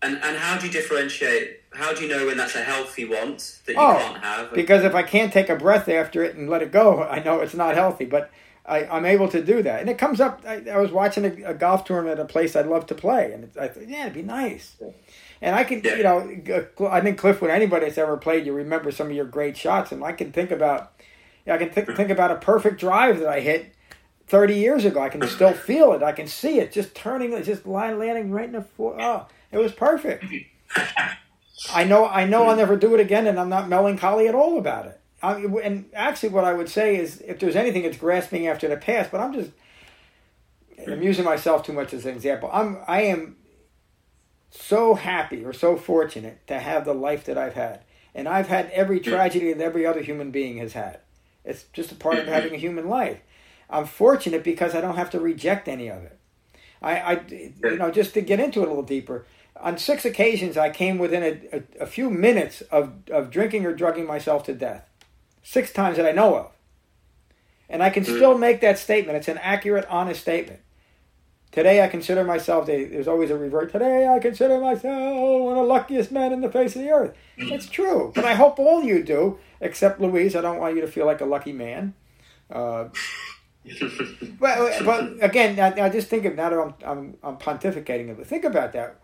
[0.02, 1.64] And and how do you differentiate?
[1.74, 4.54] How do you know when that's a healthy want that you oh, can't have?
[4.54, 7.42] Because if I can't take a breath after it and let it go, I know
[7.42, 8.06] it's not healthy.
[8.06, 8.32] But
[8.70, 10.42] I, am able to do that, and it comes up.
[10.46, 13.34] I, I was watching a, a, golf tournament at a place I'd love to play,
[13.34, 14.76] and I thought, yeah, it'd be nice.
[15.42, 15.96] And I can, yeah.
[15.96, 19.26] you know, I think Cliff, with anybody that's ever played, you remember some of your
[19.26, 20.94] great shots, and I can think about,
[21.48, 23.74] I can th- think about a perfect drive that I hit
[24.28, 25.02] 30 years ago.
[25.02, 26.04] I can still feel it.
[26.04, 28.98] I can see it just turning, just landing right in the floor.
[29.00, 30.26] Oh, it was perfect.
[31.74, 34.58] I know, I know, I'll never do it again, and I'm not melancholy at all
[34.58, 34.99] about it.
[35.22, 38.78] I, and actually, what I would say is, if there's anything, it's grasping after the
[38.78, 39.12] past.
[39.12, 39.52] But I'm just,
[40.88, 42.50] I'm using myself too much as an example.
[42.52, 43.36] I'm, I am
[44.50, 47.82] so happy or so fortunate to have the life that I've had,
[48.16, 51.00] and I've had every tragedy that every other human being has had.
[51.44, 53.20] It's just a part of having a human life.
[53.70, 56.18] I'm fortunate because I don't have to reject any of it.
[56.82, 59.26] I, I you know, just to get into it a little deeper.
[59.58, 63.74] On six occasions, I came within a, a, a few minutes of, of drinking or
[63.74, 64.89] drugging myself to death
[65.50, 66.52] six times that I know of.
[67.70, 68.16] And I can hmm.
[68.16, 69.18] still make that statement.
[69.18, 70.60] It's an accurate, honest statement.
[71.52, 75.64] Today I consider myself, there's always a revert, today I consider myself one of the
[75.64, 77.16] luckiest men in the face of the earth.
[77.40, 77.52] Hmm.
[77.52, 78.12] It's true.
[78.14, 80.36] But I hope all you do, except Louise.
[80.36, 81.96] I don't want you to feel like a lucky man.
[82.52, 82.90] Uh,
[84.40, 88.18] but, but again, I, I, just think of now that I'm, I'm, I'm pontificating it,
[88.18, 89.00] but think about that.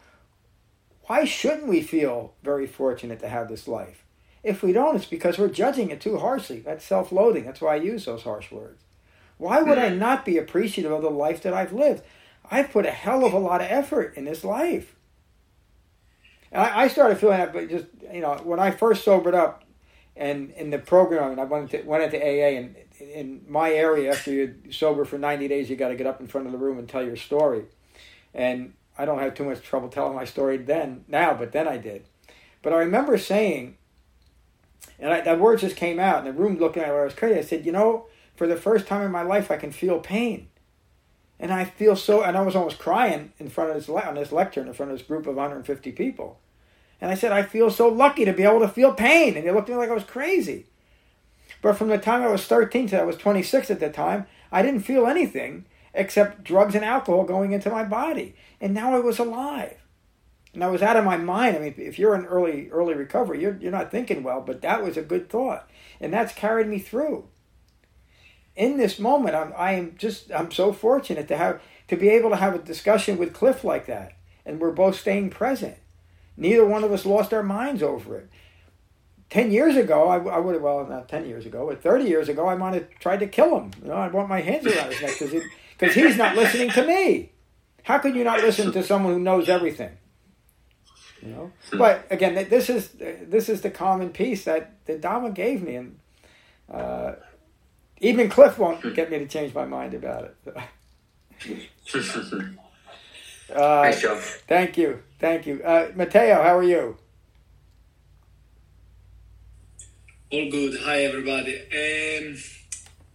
[1.05, 4.04] Why shouldn't we feel very fortunate to have this life?
[4.45, 6.59] If we don't, it's because we're judging it too harshly.
[6.59, 7.45] That's self loathing.
[7.45, 8.83] That's why I use those harsh words.
[9.39, 9.97] Why would I mm.
[9.97, 12.03] not be appreciative of the life that I've lived?
[12.51, 14.95] I've put a hell of a lot of effort in this life.
[16.51, 19.63] And I, I started feeling that, but just, you know, when I first sobered up
[20.15, 24.11] and in the program, and I went into, went into AA, and in my area,
[24.11, 26.59] after you're sober for 90 days, you got to get up in front of the
[26.59, 27.63] room and tell your story.
[28.31, 31.77] And I don't have too much trouble telling my story then, now, but then I
[31.77, 32.05] did.
[32.61, 33.77] But I remember saying,
[34.99, 37.13] and I, that word just came out, and the room looking at where I was
[37.13, 37.39] crazy.
[37.39, 40.47] I said, you know, for the first time in my life, I can feel pain.
[41.39, 44.31] And I feel so, and I was almost crying in front of this, on this
[44.31, 46.39] lectern in front of this group of 150 people.
[47.01, 49.35] And I said, I feel so lucky to be able to feel pain.
[49.35, 50.67] And they looked at me like I was crazy.
[51.61, 54.61] But from the time I was 13 to I was 26 at the time, I
[54.61, 58.35] didn't feel anything except drugs and alcohol going into my body.
[58.61, 59.84] And now I was alive
[60.55, 61.55] and I was out of my mind.
[61.55, 64.83] I mean, if you're in early early recovery, you're you're not thinking well, but that
[64.83, 67.27] was a good thought, and that's carried me through.
[68.55, 72.31] In this moment, I'm I am just I'm so fortunate to have to be able
[72.31, 74.13] to have a discussion with Cliff like that,
[74.45, 75.75] and we're both staying present.
[76.37, 78.29] Neither one of us lost our minds over it.
[79.29, 82.29] Ten years ago, I, I would have well not ten years ago, but thirty years
[82.29, 83.71] ago, I might have tried to kill him.
[83.81, 85.43] You know, I want my hands around his neck because
[85.77, 87.31] because he's not listening to me.
[87.83, 89.91] How can you not listen to someone who knows everything?
[91.25, 95.63] You know, but again, this is this is the common piece that the Dharma gave
[95.63, 95.99] me, and
[96.71, 97.13] uh,
[97.99, 100.55] even Cliff won't get me to change my mind about it.
[103.51, 104.19] uh, nice job.
[104.19, 106.43] Thank you, thank you, uh, Matteo.
[106.43, 106.97] How are you?
[110.31, 110.79] All good.
[110.81, 111.57] Hi, everybody.
[111.57, 112.37] Um,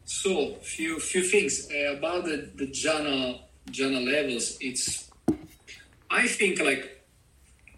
[0.05, 3.41] so, few few things uh, about the the jhana
[3.71, 4.59] jhana levels.
[4.61, 5.09] It's
[6.11, 7.00] I think like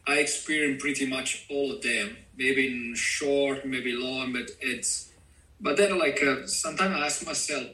[0.06, 2.16] I experience pretty much all of them.
[2.36, 5.10] Maybe in short, maybe long, but it's.
[5.60, 7.66] But then, like uh, sometimes I ask myself,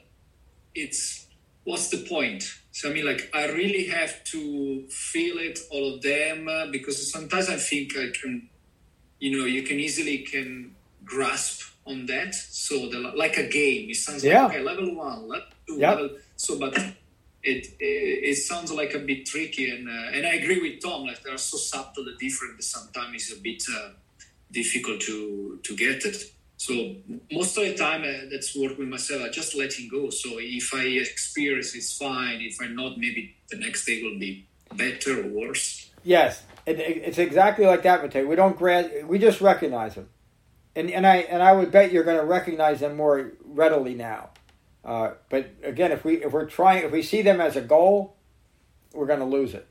[0.74, 1.26] it's
[1.64, 2.44] what's the point?
[2.72, 7.10] So I mean, like I really have to feel it, all of them, uh, because
[7.10, 8.48] sometimes I think I can,
[9.18, 10.74] you know, you can easily can
[11.04, 12.34] grasp on that.
[12.34, 14.44] So the, like a game, it sounds yeah.
[14.44, 15.96] like okay, level one, level two, yep.
[15.96, 16.16] level.
[16.36, 16.78] So, but
[17.48, 21.06] it, it, it sounds like a bit tricky, and uh, and I agree with Tom.
[21.06, 23.90] Like they are so subtle and different sometimes it's a bit uh,
[24.50, 26.32] difficult to to get it.
[26.56, 26.96] So
[27.30, 29.22] most of the time, uh, that's work with myself.
[29.22, 30.10] I just letting go.
[30.10, 32.40] So if I experience, it's fine.
[32.40, 35.90] If I'm not, maybe the next day will be better or worse.
[36.02, 38.26] Yes, it, it's exactly like that, Mateo.
[38.26, 39.06] We don't grant.
[39.06, 40.08] We just recognize them,
[40.76, 44.30] and and I and I would bet you're going to recognize them more readily now.
[44.84, 48.16] Uh, but again, if we if we're trying, if we see them as a goal,
[48.92, 49.66] we're going to lose it.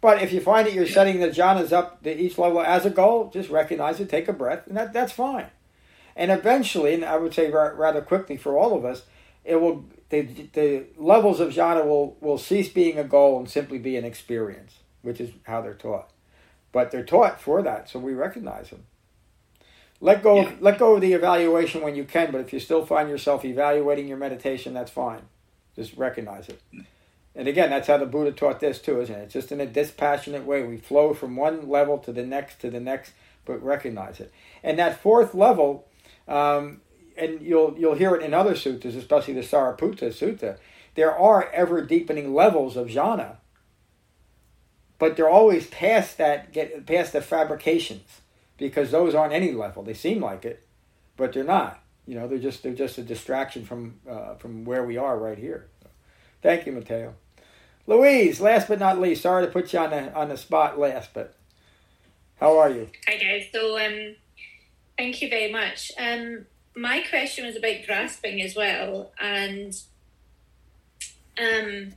[0.00, 2.90] But if you find that you're setting the jhanas up to each level as a
[2.90, 5.46] goal, just recognize it, take a breath, and that, that's fine.
[6.14, 9.02] And eventually, and I would say rather quickly for all of us,
[9.44, 10.22] it will the,
[10.52, 14.76] the levels of jhana will, will cease being a goal and simply be an experience,
[15.02, 16.10] which is how they're taught.
[16.72, 18.84] But they're taught for that, so we recognize them.
[20.00, 20.36] Let go.
[20.36, 20.48] Yeah.
[20.48, 22.30] Of, let go of the evaluation when you can.
[22.32, 25.22] But if you still find yourself evaluating your meditation, that's fine.
[25.74, 26.60] Just recognize it.
[27.34, 29.24] And again, that's how the Buddha taught this too, isn't it?
[29.24, 30.62] It's just in a dispassionate way.
[30.62, 33.12] We flow from one level to the next to the next,
[33.44, 34.32] but recognize it.
[34.62, 35.86] And that fourth level,
[36.26, 36.80] um,
[37.16, 40.56] and you'll you'll hear it in other suttas, especially the Sariputta Sutta.
[40.94, 43.36] There are ever deepening levels of jhana,
[44.98, 48.22] but they're always past that, get past the fabrications,
[48.58, 49.82] because those aren't any level.
[49.82, 50.66] They seem like it,
[51.16, 51.82] but they're not.
[52.06, 55.38] You know, they're just they're just a distraction from uh, from where we are right
[55.38, 55.66] here.
[56.42, 57.14] Thank you, Matteo.
[57.86, 61.10] Louise, last but not least, sorry to put you on the on the spot last,
[61.14, 61.34] but
[62.38, 62.88] how are you?
[63.06, 63.46] Hi guys.
[63.52, 64.16] So um,
[64.96, 65.90] thank you very much.
[65.98, 66.46] Um,
[66.76, 69.74] my question was about grasping as well, and
[71.38, 71.92] um,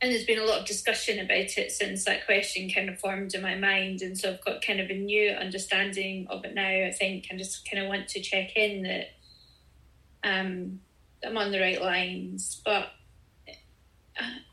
[0.00, 3.34] and there's been a lot of discussion about it since that question kind of formed
[3.34, 6.86] in my mind, and so I've got kind of a new understanding of it now.
[6.86, 9.10] I think I just kind of want to check in that
[10.22, 10.80] um,
[11.24, 12.90] I'm on the right lines, but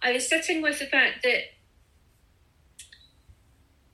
[0.02, 1.42] I was sitting with the fact that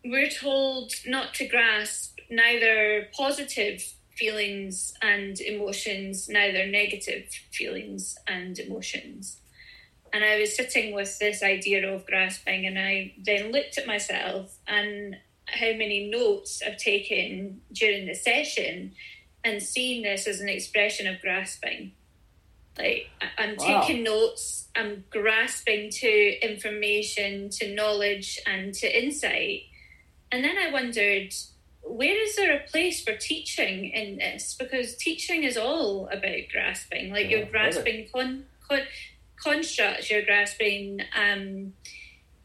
[0.03, 3.83] we're told not to grasp neither positive
[4.15, 9.40] feelings and emotions, neither negative feelings and emotions.
[10.13, 14.57] And I was sitting with this idea of grasping, and I then looked at myself
[14.67, 15.15] and
[15.47, 18.93] how many notes I've taken during the session
[19.43, 21.93] and seen this as an expression of grasping.
[22.77, 23.81] Like I'm wow.
[23.81, 29.63] taking notes, I'm grasping to information, to knowledge, and to insight.
[30.31, 31.33] And then I wondered,
[31.83, 34.55] where is there a place for teaching in this?
[34.57, 37.11] Because teaching is all about grasping.
[37.11, 38.79] Like yeah, you're grasping con, con,
[39.43, 41.73] constructs, you're grasping um,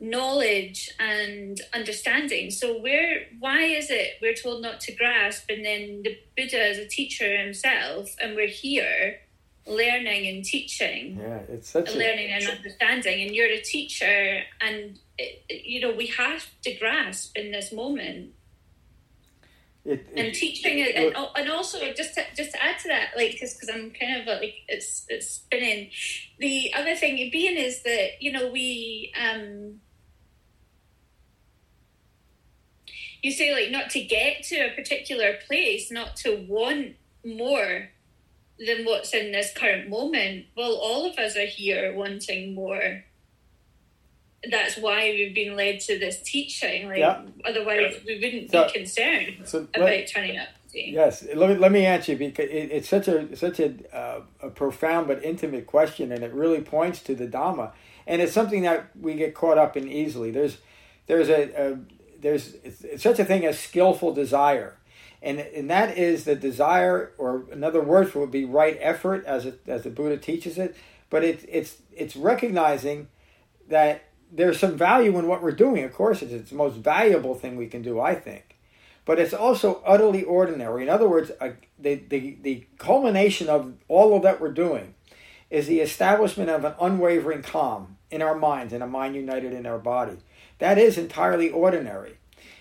[0.01, 2.51] knowledge and understanding.
[2.51, 6.79] So where why is it we're told not to grasp and then the Buddha is
[6.79, 9.21] a teacher himself and we're here
[9.67, 11.19] learning and teaching.
[11.21, 13.27] Yeah, it's such a learning a, and understanding.
[13.27, 18.33] And you're a teacher, and it, you know we have to grasp in this moment.
[19.87, 23.11] It, it, and teaching it, and, and also just to, just to add to that,
[23.16, 25.91] like because I'm kind of like it's it's spinning.
[26.39, 29.80] The other thing being is that you know we um
[33.22, 37.91] you say like not to get to a particular place, not to want more
[38.59, 40.47] than what's in this current moment.
[40.57, 43.05] Well, all of us are here wanting more.
[44.51, 46.89] That's why we've been led to this teaching.
[46.89, 47.22] Like, yeah.
[47.45, 50.49] otherwise, we wouldn't so, be concerned so about let, turning up.
[50.72, 54.20] Yes, let me let me answer you because it, it's such a such a, uh,
[54.43, 57.72] a profound but intimate question, and it really points to the Dhamma,
[58.07, 60.30] and it's something that we get caught up in easily.
[60.30, 60.59] There's
[61.07, 61.78] there's a, a
[62.20, 62.57] there's
[62.99, 64.76] such a thing as skillful desire
[65.22, 69.24] and and that is the desire, or another word for it would be right effort,
[69.24, 70.76] as it, as the Buddha teaches it.
[71.11, 73.09] But it's it's it's recognizing
[73.68, 75.85] that there's some value in what we're doing.
[75.85, 78.57] Of course, it's, it's the most valuable thing we can do, I think.
[79.05, 80.83] But it's also utterly ordinary.
[80.83, 84.95] In other words, a, the, the, the culmination of all of that we're doing
[85.49, 89.66] is the establishment of an unwavering calm in our minds and a mind united in
[89.66, 90.16] our body.
[90.59, 92.18] That is entirely ordinary.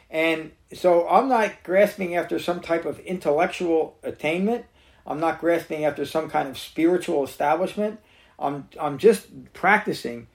[0.10, 4.66] And so I'm not grasping after some type of intellectual attainment.
[5.08, 8.00] I'm not grasping after some kind of spiritual establishment.
[8.38, 10.28] I'm, I'm just practicing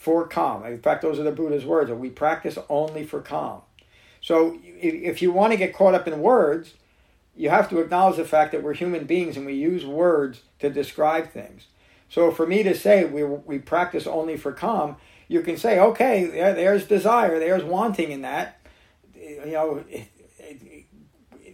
[0.00, 0.64] for calm.
[0.64, 3.60] In fact, those are the Buddha's words we practice only for calm.
[4.22, 6.74] So if you want to get caught up in words,
[7.36, 10.70] you have to acknowledge the fact that we're human beings and we use words to
[10.70, 11.66] describe things.
[12.08, 14.96] So for me to say we, we practice only for calm,
[15.28, 18.60] you can say, okay, there, there's desire, there's wanting in that
[19.14, 19.84] you know,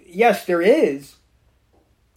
[0.07, 1.17] yes, there is,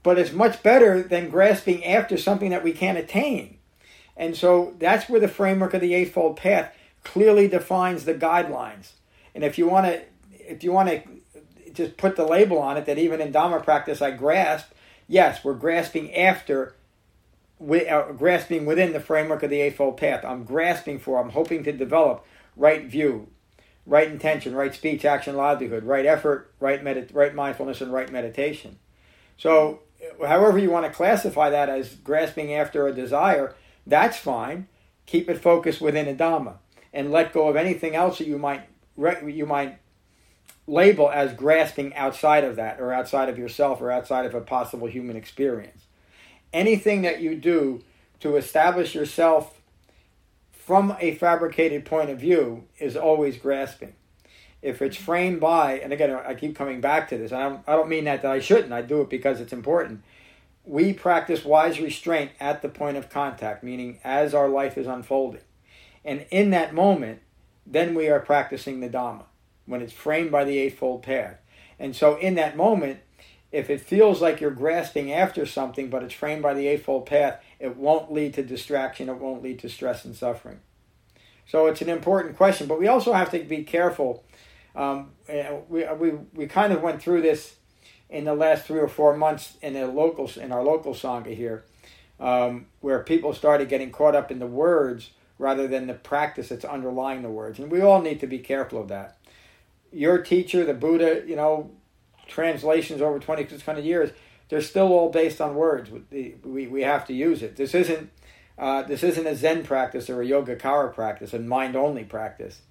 [0.03, 3.59] but it's much better than grasping after something that we can't attain.
[4.20, 6.76] And so that's where the framework of the Eightfold Path
[7.06, 8.91] clearly defines the guidelines.
[9.34, 10.02] And if you want to,
[10.32, 11.02] if you want to
[11.72, 14.72] just put the label on it that even in Dhamma practice I grasp,
[15.08, 16.76] yes, we're grasping after,
[17.62, 20.26] uh, grasping within the framework of the Eightfold Path.
[20.26, 22.26] I'm grasping for, I'm hoping to develop
[22.58, 23.30] right view,
[23.86, 28.80] right intention, right speech, action, livelihood, right effort, right medit- right mindfulness, and right meditation.
[29.38, 29.80] So,
[30.20, 33.56] however you want to classify that as grasping after a desire,
[33.88, 34.68] that's fine.
[35.06, 36.56] Keep it focused within a dhamma,
[36.93, 38.64] and let go of anything else that you might
[39.26, 39.80] you might
[40.68, 44.88] label as grasping outside of that, or outside of yourself, or outside of a possible
[44.88, 45.85] human experience.
[46.53, 47.84] Anything that you do
[48.19, 49.60] to establish yourself
[50.51, 53.93] from a fabricated point of view is always grasping.
[54.61, 57.76] If it's framed by, and again, I keep coming back to this, I don't, I
[57.76, 60.03] don't mean that, that I shouldn't, I do it because it's important.
[60.70, 65.41] We practice wise restraint at the point of contact, meaning as our life is unfolding.
[66.06, 67.22] And in that moment,
[67.66, 69.24] then we are practicing the Dhamma
[69.66, 71.38] when it's framed by the Eightfold Path.
[71.80, 73.00] And so, in that moment,
[73.52, 77.41] if it feels like you're grasping after something, but it's framed by the Eightfold Path,
[77.60, 80.60] it won't lead to distraction, it won't lead to stress and suffering.
[81.48, 84.24] So, it's an important question, but we also have to be careful.
[84.76, 85.14] Um,
[85.68, 87.56] we, we, we kind of went through this
[88.10, 91.64] in the last three or four months in the locals in our local sangha here,
[92.19, 96.65] um, where people started getting caught up in the words rather than the practice that's
[96.65, 99.18] underlying the words, and we all need to be careful of that.
[99.91, 101.72] Your teacher, the Buddha, you know,
[102.27, 104.11] translations over 2600 years,
[104.49, 105.90] they're still all based on words.
[106.11, 107.56] We, we, we have to use it.
[107.56, 108.11] This isn't
[108.57, 112.61] uh, this isn't a Zen practice or a Yogacara practice, a mind only practice.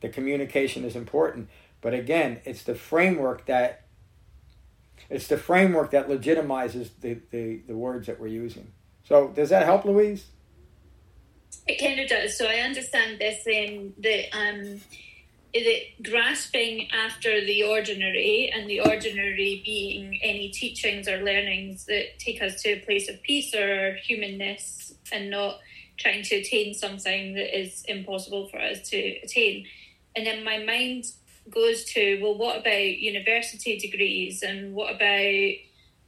[0.00, 1.48] The communication is important,
[1.80, 3.85] but again, it's the framework that
[5.08, 8.72] it's the framework that legitimizes the, the, the words that we're using.
[9.04, 10.26] So does that help, Louise?
[11.66, 12.36] It kind of does.
[12.36, 14.80] So I understand this in the um,
[15.52, 22.42] the grasping after the ordinary, and the ordinary being any teachings or learnings that take
[22.42, 25.60] us to a place of peace or humanness, and not
[25.98, 29.66] trying to attain something that is impossible for us to attain.
[30.14, 31.06] And then my mind
[31.50, 35.52] goes to well, what about university degrees and what about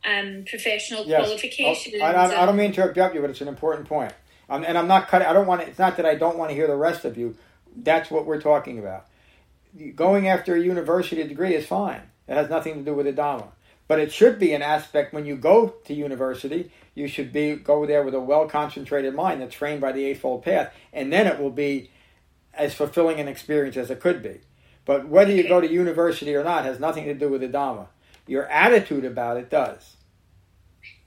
[0.05, 1.21] um, professional yes.
[1.21, 1.97] qualifications?
[2.01, 4.13] Oh, I, I, I, don't mean to interrupt you, but it's an important point.
[4.49, 5.27] Um, and I'm not cutting.
[5.27, 5.61] I don't want.
[5.61, 7.37] To, it's not that I don't want to hear the rest of you.
[7.77, 9.07] That's what we're talking about.
[9.95, 12.03] Going after a university degree is fine.
[12.27, 13.49] It has nothing to do with the Dhamma.
[13.87, 16.71] But it should be an aspect when you go to university.
[16.95, 20.43] You should be go there with a well concentrated mind that's trained by the Eightfold
[20.43, 21.91] Path, and then it will be
[22.55, 24.41] as fulfilling an experience as it could be.
[24.89, 27.89] But whether you go to university or not has nothing to do with the Dhamma.
[28.27, 29.97] Your attitude about it does.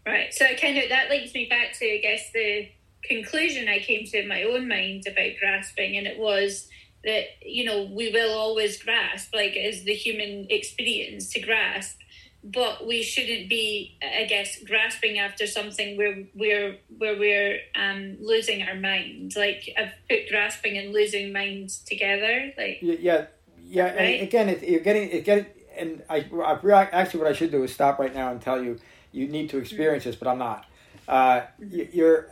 [0.05, 0.31] Right.
[0.31, 2.69] So kind of that leads me back to I guess the
[3.03, 6.69] conclusion I came to in my own mind about grasping, and it was
[7.03, 11.97] that you know we will always grasp, like as the human experience to grasp,
[12.43, 18.61] but we shouldn't be, I guess, grasping after something where we're where we're um, losing
[18.61, 19.33] our mind.
[19.35, 22.53] Like I've put grasping and losing mind together.
[22.55, 23.25] Like yeah
[23.71, 23.95] yeah, right?
[23.95, 25.45] and again, it, you're getting it getting,
[25.77, 28.77] and I, I actually what I should do is stop right now and tell you
[29.13, 30.65] you need to experience this, but I'm not.
[31.07, 32.29] Uh, you're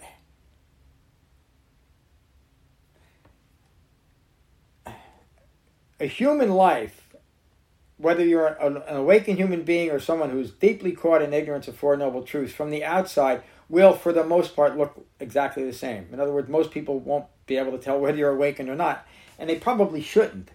[5.99, 7.09] a human life,
[7.95, 11.75] whether you're an, an awakened human being or someone who's deeply caught in ignorance of
[11.77, 16.07] Four Noble Truths, from the outside will, for the most part, look exactly the same.
[16.11, 19.07] In other words, most people won't be able to tell whether you're awakened or not,
[19.37, 20.49] and they probably shouldn't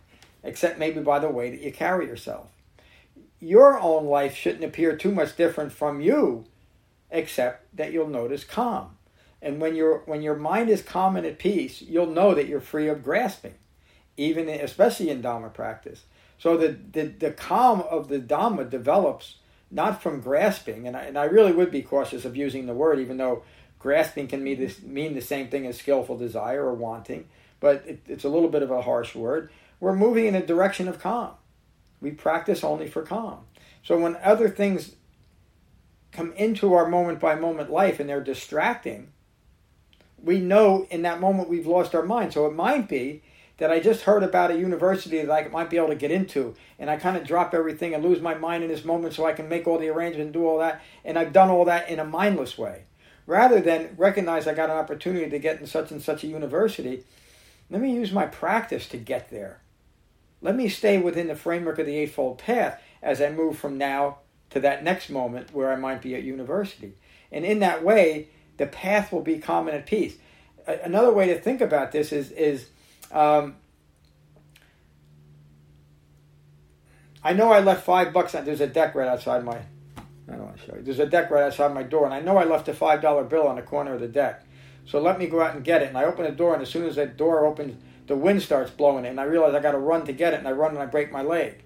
[0.45, 2.47] except maybe by the way that you carry yourself.
[3.41, 6.45] Your own life shouldn't appear too much different from you,
[7.11, 8.97] except that you'll notice calm.
[9.43, 12.61] And when your when your mind is calm and at peace, you'll know that you're
[12.61, 13.55] free of grasping,
[14.17, 16.05] even in, especially in Dhamma practice.
[16.39, 19.37] So the, the, the calm of the Dhamma develops
[19.71, 22.99] not from grasping, and I, and I really would be cautious of using the word,
[22.99, 23.43] even though
[23.79, 27.27] grasping can mean, this, mean the same thing as skillful desire or wanting,
[27.61, 29.51] but it, it's a little bit of a harsh word
[29.81, 31.33] we're moving in a direction of calm.
[32.01, 33.41] We practice only for calm.
[33.83, 34.97] So when other things
[36.13, 39.13] come into our moment by moment life and they're distracting,
[40.23, 42.33] we know in that moment we've lost our mind.
[42.33, 43.23] So it might be
[43.59, 46.57] that I just heard about a university that I might be able to get into,
[46.79, 49.33] and I kind of drop everything and lose my mind in this moment so I
[49.33, 52.01] can make all the arrangements and do all that, and I've done all that in
[52.01, 52.83] a mindless way.
[53.27, 57.05] Rather than recognize I got an opportunity to get in such and such a university,
[57.71, 59.61] let me use my practice to get there.
[60.45, 64.19] Let me stay within the framework of the Eightfold Path as I move from now
[64.51, 66.93] to that next moment where I might be at university.
[67.33, 70.17] And in that way, the path will be calm and at peace.
[70.67, 72.69] Another way to think about this is, is
[73.11, 73.57] um,
[77.23, 80.45] I know I left five bucks on, there's a deck right outside my, I don't
[80.45, 82.45] want to show you, there's a deck right outside my door, and I know I
[82.45, 84.45] left a $5 bill on the corner of the deck.
[84.85, 85.89] So let me go out and get it.
[85.89, 88.71] And I open the door, and as soon as that door opens, the wind starts
[88.71, 90.73] blowing it, and I realize I got to run to get it, and I run
[90.73, 91.63] and I break my leg.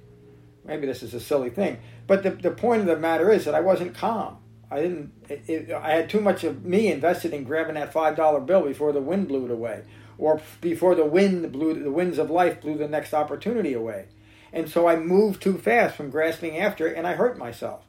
[0.64, 3.54] Maybe this is a silly thing, but the, the point of the matter is that
[3.54, 4.38] I wasn't calm.
[4.70, 5.12] I didn't.
[5.28, 8.62] It, it, I had too much of me invested in grabbing that five dollar bill
[8.62, 9.84] before the wind blew it away,
[10.18, 14.08] or before the wind blew the winds of life blew the next opportunity away,
[14.52, 17.84] and so I moved too fast from grasping after it, and I hurt myself.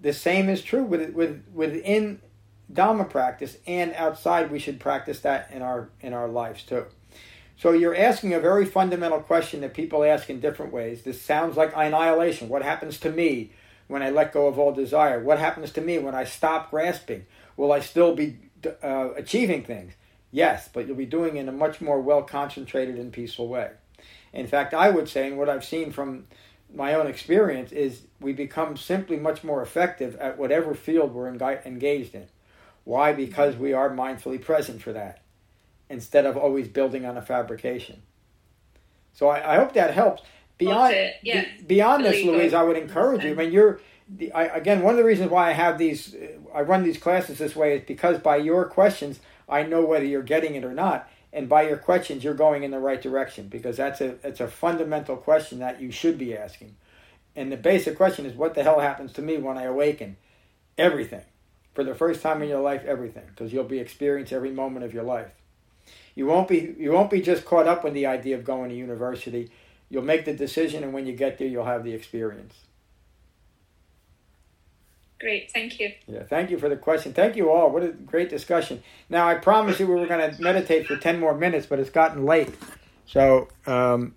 [0.00, 2.20] The same is true with with within
[2.72, 4.50] Dhamma practice and outside.
[4.50, 6.86] We should practice that in our in our lives too.
[7.56, 11.02] So you're asking a very fundamental question that people ask in different ways.
[11.02, 12.48] This sounds like annihilation.
[12.48, 13.52] What happens to me
[13.86, 15.22] when I let go of all desire?
[15.22, 17.26] What happens to me when I stop grasping?
[17.56, 18.38] Will I still be
[18.82, 19.94] uh, achieving things?
[20.32, 23.70] Yes, but you'll be doing it in a much more well concentrated and peaceful way.
[24.32, 26.26] In fact, I would say, and what I've seen from
[26.74, 32.16] my own experience, is we become simply much more effective at whatever field we're engaged
[32.16, 32.26] in.
[32.82, 33.12] Why?
[33.12, 35.23] Because we are mindfully present for that
[35.94, 38.02] instead of always building on a fabrication.
[39.14, 40.22] So I, I hope that helps.
[40.58, 41.44] Beyond yeah.
[41.44, 43.30] be, beyond this, Louise, I would encourage you.
[43.30, 46.14] I mean, you're the, I, again one of the reasons why I have these,
[46.54, 50.22] I run these classes this way is because by your questions, I know whether you're
[50.22, 53.76] getting it or not, and by your questions, you're going in the right direction because
[53.76, 56.76] that's a it's a fundamental question that you should be asking.
[57.36, 60.16] And the basic question is, what the hell happens to me when I awaken?
[60.78, 61.24] Everything,
[61.74, 64.94] for the first time in your life, everything, because you'll be experiencing every moment of
[64.94, 65.32] your life.
[66.14, 68.76] You won't be you won't be just caught up with the idea of going to
[68.76, 69.50] university.
[69.90, 72.54] You'll make the decision, and when you get there, you'll have the experience.
[75.20, 75.92] Great, thank you.
[76.06, 77.12] Yeah, thank you for the question.
[77.12, 77.70] Thank you all.
[77.70, 78.82] What a great discussion.
[79.08, 81.90] Now, I promised you we were going to meditate for 10 more minutes, but it's
[81.90, 82.54] gotten late.
[83.06, 84.14] So, um,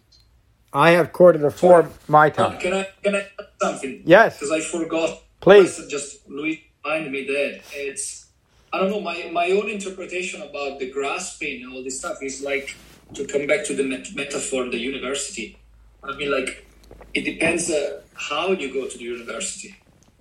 [0.73, 2.59] I have quarter to four my time.
[2.59, 4.01] Can I, can I add something?
[4.05, 4.39] Yes.
[4.39, 5.23] Because I forgot.
[5.39, 5.79] Please.
[5.87, 7.61] Just Louis reminded me that.
[7.73, 8.26] It's
[8.71, 9.01] I don't know.
[9.01, 12.75] My my own interpretation about the grasping and all this stuff is like
[13.13, 15.57] to come back to the met- metaphor, the university.
[16.03, 16.65] I mean, like
[17.13, 19.75] it depends uh, how you go to the university.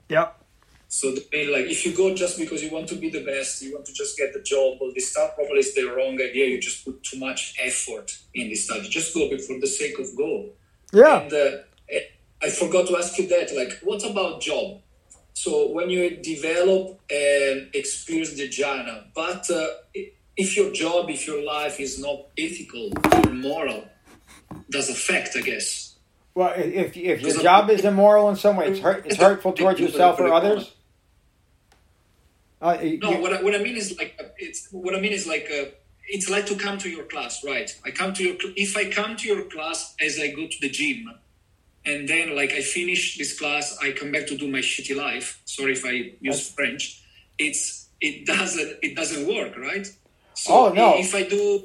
[0.09, 0.29] Yeah.
[0.89, 3.75] So the, like if you go just because you want to be the best, you
[3.75, 6.47] want to just get the job, all this stuff probably is the wrong idea.
[6.47, 8.85] You just put too much effort in this stuff.
[8.85, 10.51] You just go for the sake of go.
[10.93, 11.23] Yeah.
[11.23, 11.51] And uh,
[12.43, 13.55] I forgot to ask you that.
[13.55, 14.81] Like, what about job?
[15.37, 19.67] So when you develop and experience the jhana, but uh,
[20.35, 23.85] if your job, if your life is not ethical or moral,
[24.71, 25.97] does affect, I guess.
[26.35, 29.79] Well, if if your job is immoral in some way, it's hurt, it's hurtful towards
[29.79, 30.75] yourself or others.
[32.63, 35.13] Uh, you, no, what I, what I mean is like uh, it's what I mean
[35.13, 35.67] is like uh,
[36.09, 37.71] it's like to come to your class, right?
[37.85, 40.71] I come to your if I come to your class as I go to the
[40.71, 41.11] gym,
[41.87, 45.41] and then like I finish this class, I come back to do my shitty life.
[45.45, 47.03] Sorry if I use French.
[47.39, 49.87] It's it doesn't it doesn't work, right?
[50.35, 50.99] So oh no!
[50.99, 51.65] If I do,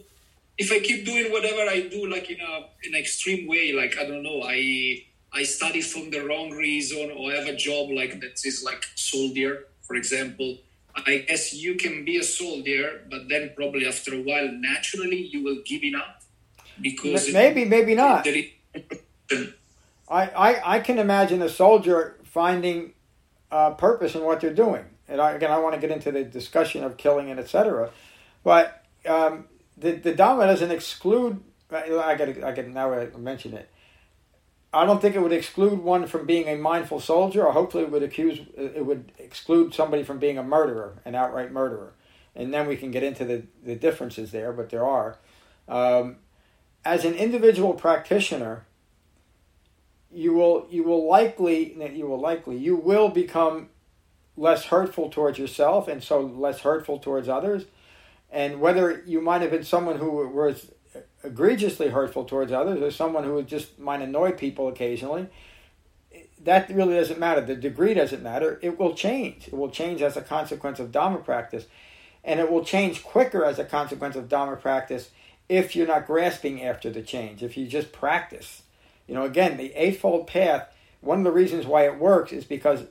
[0.58, 2.54] if I keep doing whatever I do, like in a
[2.88, 5.04] an extreme way, like I don't know, I
[5.34, 8.86] I study from the wrong reason, or I have a job like that is like
[8.96, 10.60] soldier, for example.
[10.94, 15.42] I guess you can be a soldier, but then probably after a while, naturally, you
[15.42, 16.22] will give it up
[16.82, 18.28] because maybe, maybe not.
[20.12, 22.94] I, I, I can imagine a soldier finding
[23.50, 24.86] uh, purpose in what they're doing.
[25.08, 27.90] And I, again, I want to get into the discussion of killing and etc.
[28.44, 29.46] But um,
[29.78, 31.42] the the Dhamma doesn't exclude.
[31.72, 33.70] I got I got now I mention it.
[34.74, 37.92] I don't think it would exclude one from being a mindful soldier, or hopefully it
[37.92, 41.94] would accuse it would exclude somebody from being a murderer, an outright murderer,
[42.36, 44.54] and then we can get into the the differences there.
[44.54, 45.18] But there are.
[45.68, 46.18] Um,
[46.84, 48.66] as an individual practitioner,
[50.14, 53.70] you will you will likely you will likely you will become
[54.38, 57.66] less hurtful towards yourself and so less hurtful towards others.
[58.32, 60.72] And whether you might have been someone who was
[61.24, 65.28] egregiously hurtful towards others or someone who just might annoy people occasionally
[66.44, 67.42] that really doesn't matter.
[67.42, 68.60] The degree doesn't matter.
[68.62, 69.48] It will change.
[69.48, 71.68] It will change as a consequence of dharma practice.
[72.24, 75.12] And it will change quicker as a consequence of dharma practice
[75.50, 78.62] if you're not grasping after the change if you just practice
[79.08, 80.68] you know, again, the Eightfold Path,
[81.02, 82.84] one of the reasons why it works is because,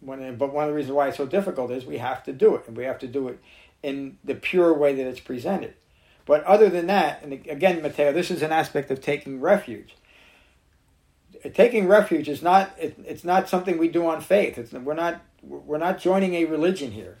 [0.00, 2.54] when, but one of the reasons why it's so difficult is we have to do
[2.54, 3.38] it, and we have to do it
[3.82, 5.74] in the pure way that it's presented.
[6.26, 9.94] But other than that, and again, Matteo, this is an aspect of taking refuge.
[11.52, 14.56] Taking refuge is not it, it's not something we do on faith.
[14.56, 17.18] It's, we're not we're not joining a religion here.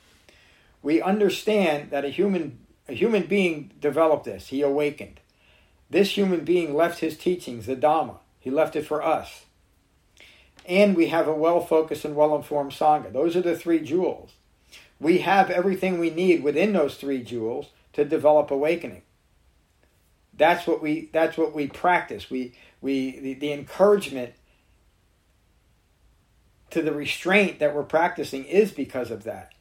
[0.82, 4.48] We understand that a human a human being developed this.
[4.48, 5.20] He awakened.
[5.94, 8.16] This human being left his teachings, the Dhamma.
[8.40, 9.44] He left it for us.
[10.66, 13.12] And we have a well focused and well informed Sangha.
[13.12, 14.32] Those are the three jewels.
[14.98, 19.02] We have everything we need within those three jewels to develop awakening.
[20.36, 22.28] That's what we that's what we practice.
[22.28, 24.34] We we the, the encouragement
[26.70, 29.52] to the restraint that we're practicing is because of that.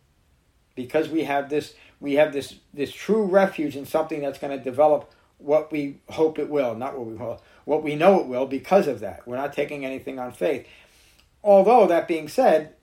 [0.74, 4.64] Because we have this we have this this true refuge in something that's going to
[4.64, 8.46] develop what we hope it will, not what we will, what we know it will
[8.46, 9.28] because of that.
[9.28, 10.68] We're not taking anything on faith.
[11.44, 12.74] Although, that being said,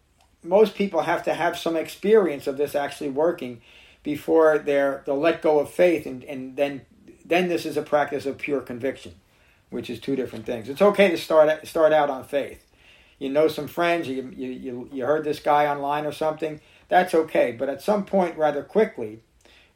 [0.43, 3.61] most people have to have some experience of this actually working
[4.03, 6.83] before they're, they'll let go of faith, and, and then,
[7.25, 9.15] then this is a practice of pure conviction,
[9.71, 10.69] which is two different things.
[10.69, 12.65] It's okay to start, start out on faith.
[13.19, 17.15] you know some friends, you, you, you, you heard this guy online or something, that's
[17.15, 17.53] okay.
[17.53, 19.21] But at some point, rather quickly,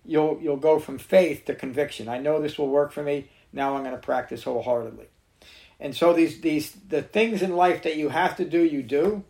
[0.05, 2.09] you'll, you'll go from faith to conviction.
[2.09, 3.29] I know this will work for me.
[3.53, 5.07] Now I'm going to practice wholeheartedly.
[5.81, 9.25] And so these, these the things in life that you have to do, you do.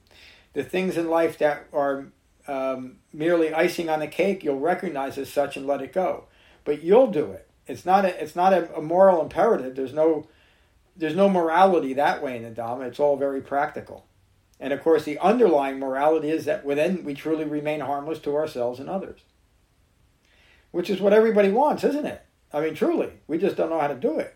[0.53, 2.07] The things in life that are
[2.47, 6.25] um, merely icing on the cake, you'll recognize as such and let it go.
[6.65, 7.49] But you'll do it.
[7.67, 9.75] It's not a, it's not a, a moral imperative.
[9.75, 10.29] There's no
[10.97, 12.87] there's no morality that way in the Dhamma.
[12.87, 14.07] It's all very practical.
[14.61, 18.79] And of course, the underlying morality is that within we truly remain harmless to ourselves
[18.79, 19.21] and others,
[20.75, 22.21] which is what everybody wants, isn't it?
[22.53, 24.35] I mean, truly, we just don't know how to do it.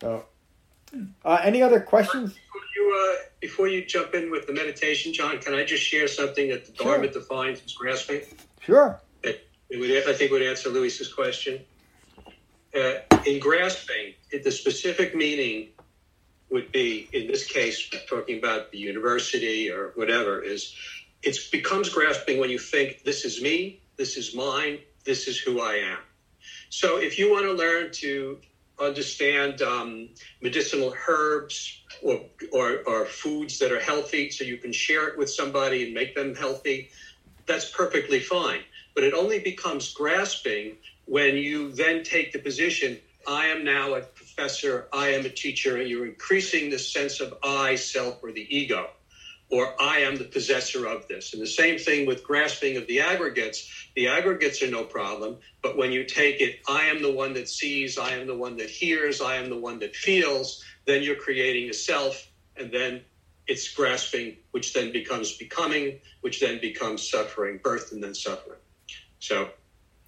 [0.00, 0.24] So,
[1.24, 2.32] uh, any other questions?
[2.32, 6.08] Before you, uh, before you jump in with the meditation, John, can I just share
[6.08, 7.22] something that the Dharma sure.
[7.22, 8.22] defines as grasping?
[8.60, 9.00] Sure.
[9.22, 11.60] It, would, I think would answer Louise's question.
[12.74, 12.94] Uh,
[13.24, 15.68] in grasping, the specific meaning
[16.50, 20.74] would be, in this case, talking about the university or whatever, is
[21.22, 25.60] it becomes grasping when you think, this is me, this is mine, this is who
[25.60, 25.98] I am.
[26.70, 28.38] So if you want to learn to
[28.80, 30.08] understand um,
[30.40, 35.28] medicinal herbs or, or, or foods that are healthy so you can share it with
[35.28, 36.88] somebody and make them healthy,
[37.44, 38.62] that's perfectly fine.
[38.94, 42.98] But it only becomes grasping when you then take the position
[43.28, 47.34] I am now a professor, I am a teacher, and you're increasing the sense of
[47.44, 48.88] I, self, or the ego,
[49.50, 51.32] or I am the possessor of this.
[51.32, 53.88] And the same thing with grasping of the aggregates.
[53.96, 57.48] The aggregates are no problem, but when you take it, I am the one that
[57.48, 61.16] sees, I am the one that hears, I am the one that feels, then you're
[61.16, 63.02] creating a self, and then
[63.48, 68.58] it's grasping, which then becomes becoming, which then becomes suffering, birth, and then suffering.
[69.18, 69.50] So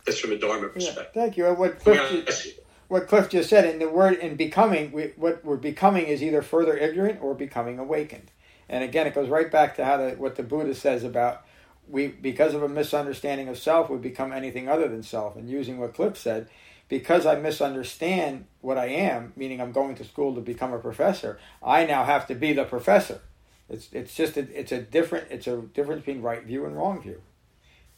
[0.06, 1.09] that's from a Dharma perspective.
[1.14, 1.47] Yeah, thank you.
[1.47, 6.06] What Cliff, what Cliff just said in the word in becoming, we, what we're becoming
[6.06, 8.31] is either further ignorant or becoming awakened.
[8.69, 11.45] And again, it goes right back to how the, what the Buddha says about
[11.89, 15.37] we because of a misunderstanding of self, we become anything other than self.
[15.37, 16.49] And using what Cliff said,
[16.89, 21.39] because I misunderstand what I am, meaning I'm going to school to become a professor,
[21.63, 23.21] I now have to be the professor.
[23.69, 27.03] It's it's just a, it's a different it's a difference between right view and wrong
[27.03, 27.21] view,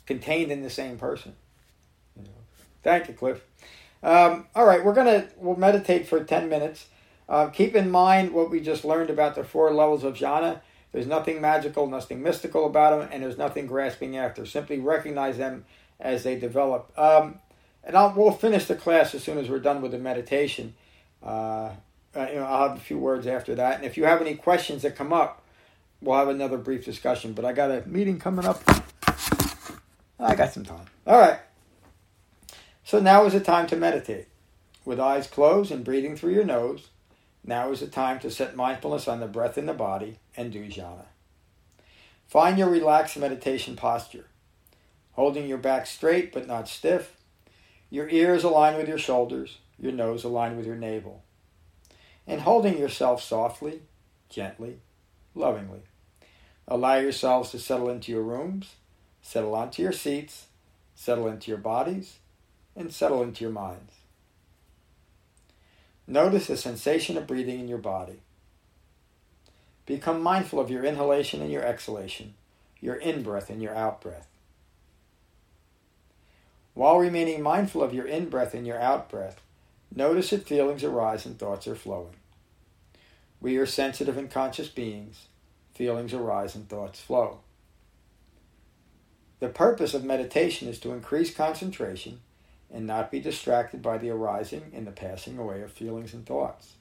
[0.07, 1.35] contained in the same person.
[2.82, 3.43] Thank you, Cliff.
[4.03, 6.86] Um, all right, we're gonna we'll meditate for ten minutes.
[7.28, 10.60] Uh, keep in mind what we just learned about the four levels of jhana.
[10.92, 14.46] There's nothing magical, nothing mystical about them, and there's nothing grasping after.
[14.46, 15.64] Simply recognize them
[15.98, 16.92] as they develop.
[16.96, 17.40] Um,
[17.82, 20.74] and I'll, we'll finish the class as soon as we're done with the meditation.
[21.22, 21.70] Uh,
[22.14, 23.76] uh, you know, I'll have a few words after that.
[23.76, 25.42] And if you have any questions that come up,
[26.01, 27.32] we'll have another brief discussion.
[27.32, 28.62] But I got a meeting coming up.
[30.18, 30.86] I got some time.
[31.06, 31.40] All right.
[32.84, 34.28] So now is the time to meditate.
[34.84, 36.90] With eyes closed and breathing through your nose,
[37.46, 40.66] now is the time to set mindfulness on the breath in the body and do
[40.66, 41.06] jhana.
[42.26, 44.26] Find your relaxed meditation posture,
[45.12, 47.16] holding your back straight but not stiff,
[47.90, 51.22] your ears aligned with your shoulders, your nose aligned with your navel,
[52.26, 53.82] and holding yourself softly,
[54.28, 54.78] gently,
[55.34, 55.82] lovingly.
[56.66, 58.76] Allow yourselves to settle into your rooms,
[59.20, 60.46] settle onto your seats,
[60.94, 62.18] settle into your bodies,
[62.74, 63.92] and settle into your minds.
[66.06, 68.20] Notice the sensation of breathing in your body.
[69.86, 72.35] Become mindful of your inhalation and your exhalation,
[72.81, 74.28] your in breath and your out breath.
[76.74, 79.40] While remaining mindful of your in breath and your out breath,
[79.94, 82.16] notice that feelings arise and thoughts are flowing.
[83.40, 85.26] We are sensitive and conscious beings.
[85.74, 87.40] Feelings arise and thoughts flow.
[89.40, 92.20] The purpose of meditation is to increase concentration
[92.73, 96.74] and not be distracted by the arising and the passing away of feelings and thoughts.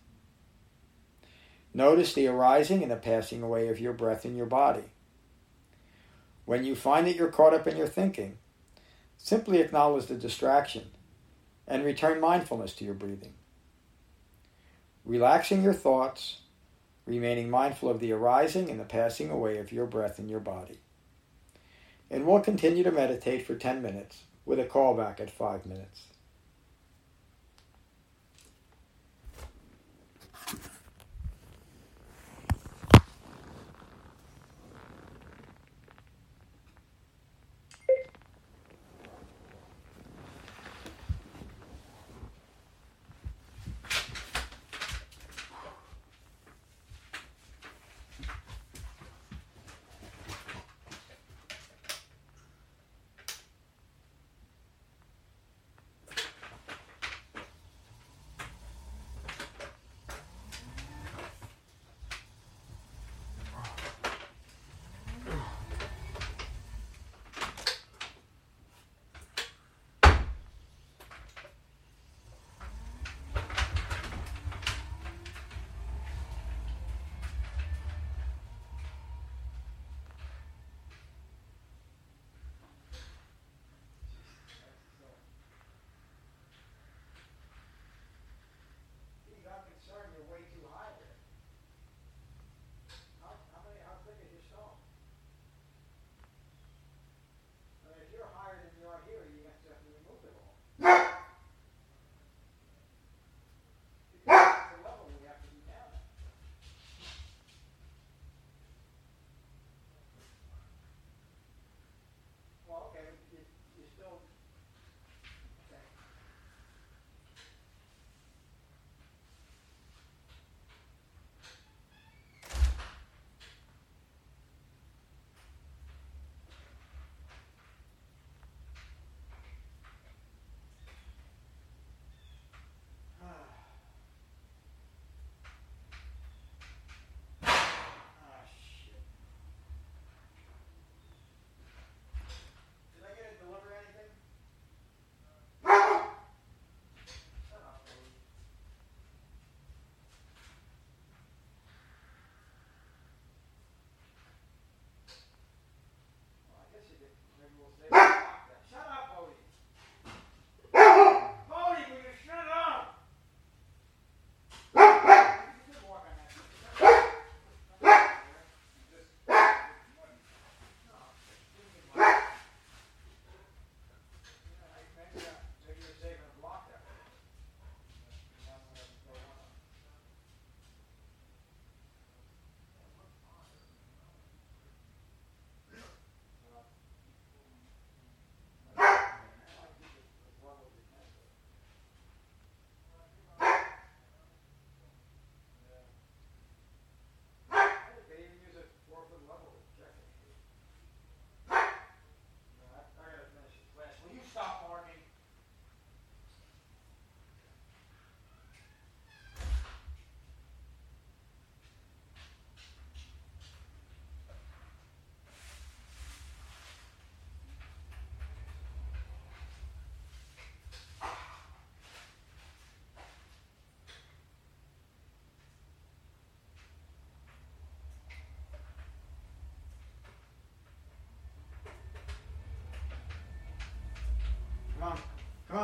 [1.73, 4.83] Notice the arising and the passing away of your breath in your body.
[6.45, 8.37] When you find that you're caught up in your thinking,
[9.17, 10.91] simply acknowledge the distraction
[11.67, 13.33] and return mindfulness to your breathing.
[15.05, 16.41] Relaxing your thoughts,
[17.05, 20.79] remaining mindful of the arising and the passing away of your breath in your body.
[22.09, 26.12] And we'll continue to meditate for 10 minutes with a callback at five minutes.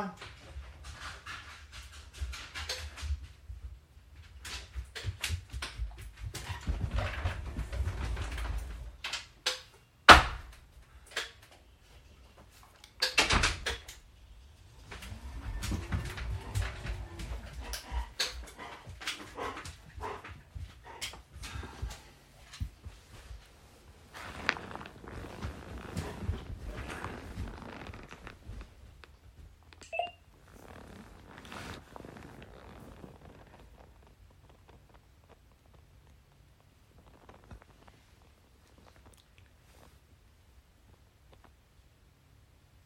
[0.00, 0.39] Come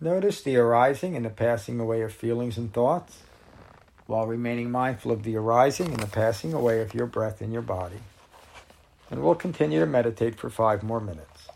[0.05, 3.22] Notice the arising and the passing away of feelings and thoughts
[4.06, 7.62] while remaining mindful of the arising and the passing away of your breath in your
[7.62, 8.01] body.
[9.10, 11.48] And we'll continue to meditate for five more minutes.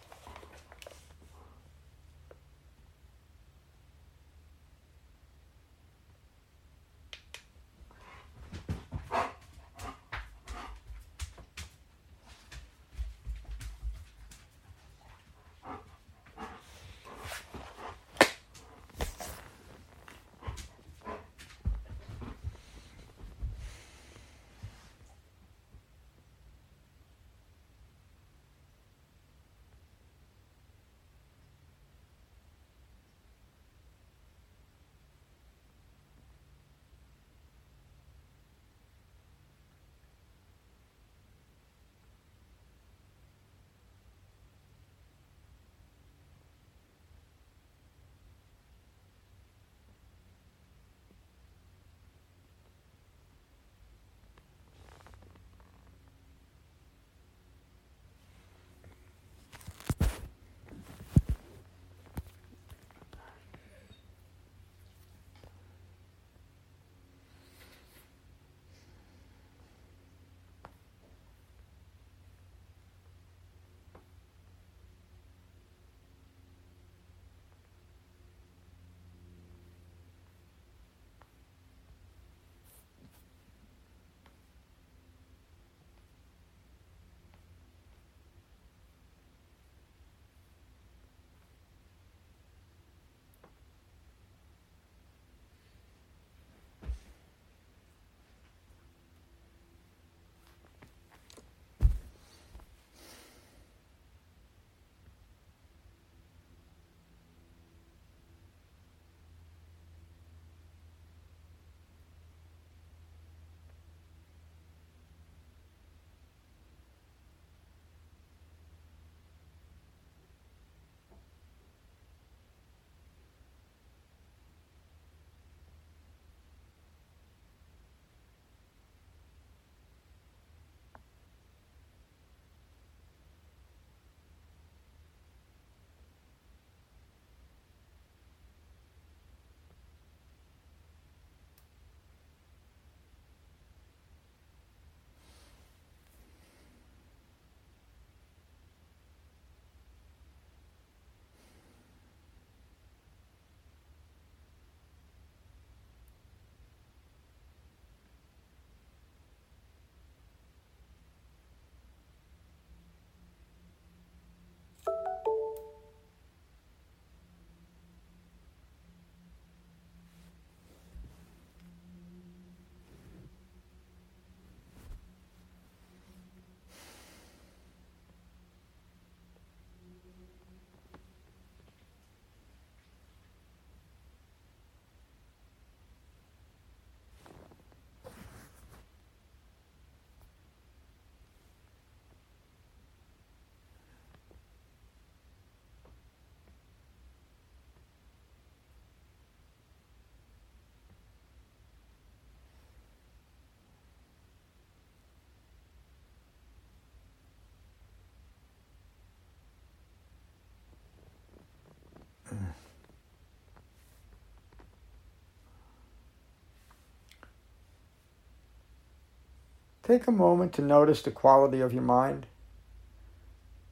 [219.89, 222.27] Take a moment to notice the quality of your mind.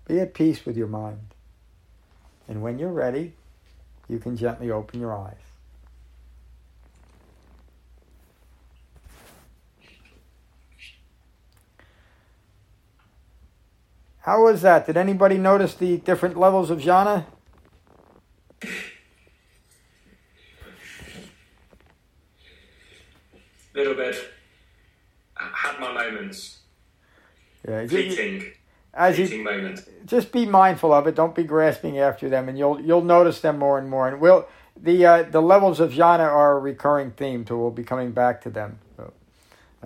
[0.08, 1.34] Be at peace with your mind.
[2.48, 3.34] And when you're ready,
[4.08, 5.34] you can gently open your eyes.
[14.20, 14.86] How was that?
[14.86, 17.26] Did anybody notice the different levels of jhana?
[23.74, 24.35] little bit.
[25.94, 26.58] My moments.
[27.66, 28.52] Yeah, fleeting.
[28.94, 29.88] As fleeting you, moment.
[30.06, 31.14] Just be mindful of it.
[31.14, 34.08] Don't be grasping after them, and you'll you'll notice them more and more.
[34.08, 34.46] And we'll
[34.80, 38.40] the uh, the levels of jhana are a recurring theme, so We'll be coming back
[38.42, 38.78] to them.
[38.96, 39.12] So,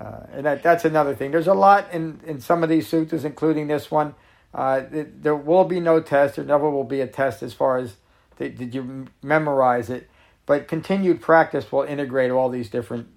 [0.01, 1.31] uh, and that, that's another thing.
[1.31, 4.15] There's a lot in, in some of these suttas, including this one.
[4.53, 6.37] Uh, there will be no test.
[6.37, 7.97] There never will be a test as far as
[8.37, 10.11] the, did you memorize it.
[10.47, 13.09] But continued practice will integrate all these different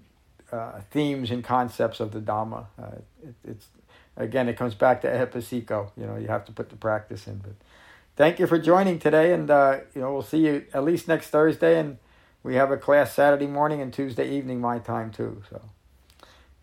[0.54, 2.66] uh, themes and concepts of the Dhamma.
[2.78, 2.86] Uh,
[3.22, 3.66] it, it's
[4.16, 5.90] again, it comes back to ehipassiko.
[5.96, 7.38] You know, you have to put the practice in.
[7.38, 7.54] But
[8.16, 11.28] thank you for joining today, and uh, you know, we'll see you at least next
[11.28, 11.98] Thursday, and
[12.42, 15.42] we have a class Saturday morning and Tuesday evening my time too.
[15.50, 15.60] So,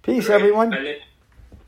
[0.04, 0.36] peace, Great.
[0.36, 0.74] everyone.
[0.74, 1.02] And it,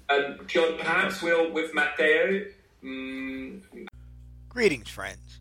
[0.10, 2.45] um, John, perhaps we'll with Matteo.
[2.84, 3.62] Um...
[4.50, 5.40] Greetings, friends.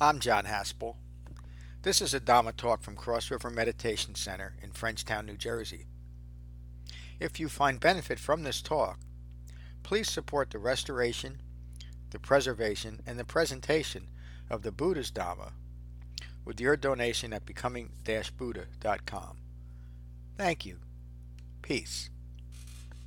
[0.00, 0.96] I'm John Haspel.
[1.82, 5.86] This is a Dhamma talk from Cross River Meditation Center in Frenchtown, New Jersey.
[7.18, 8.98] If you find benefit from this talk,
[9.82, 11.40] please support the restoration,
[12.10, 14.08] the preservation, and the presentation
[14.50, 15.52] of the Buddha's Dhamma
[16.44, 19.38] with your donation at becoming-buddha.com.
[20.36, 20.78] Thank you.
[21.62, 22.10] Peace.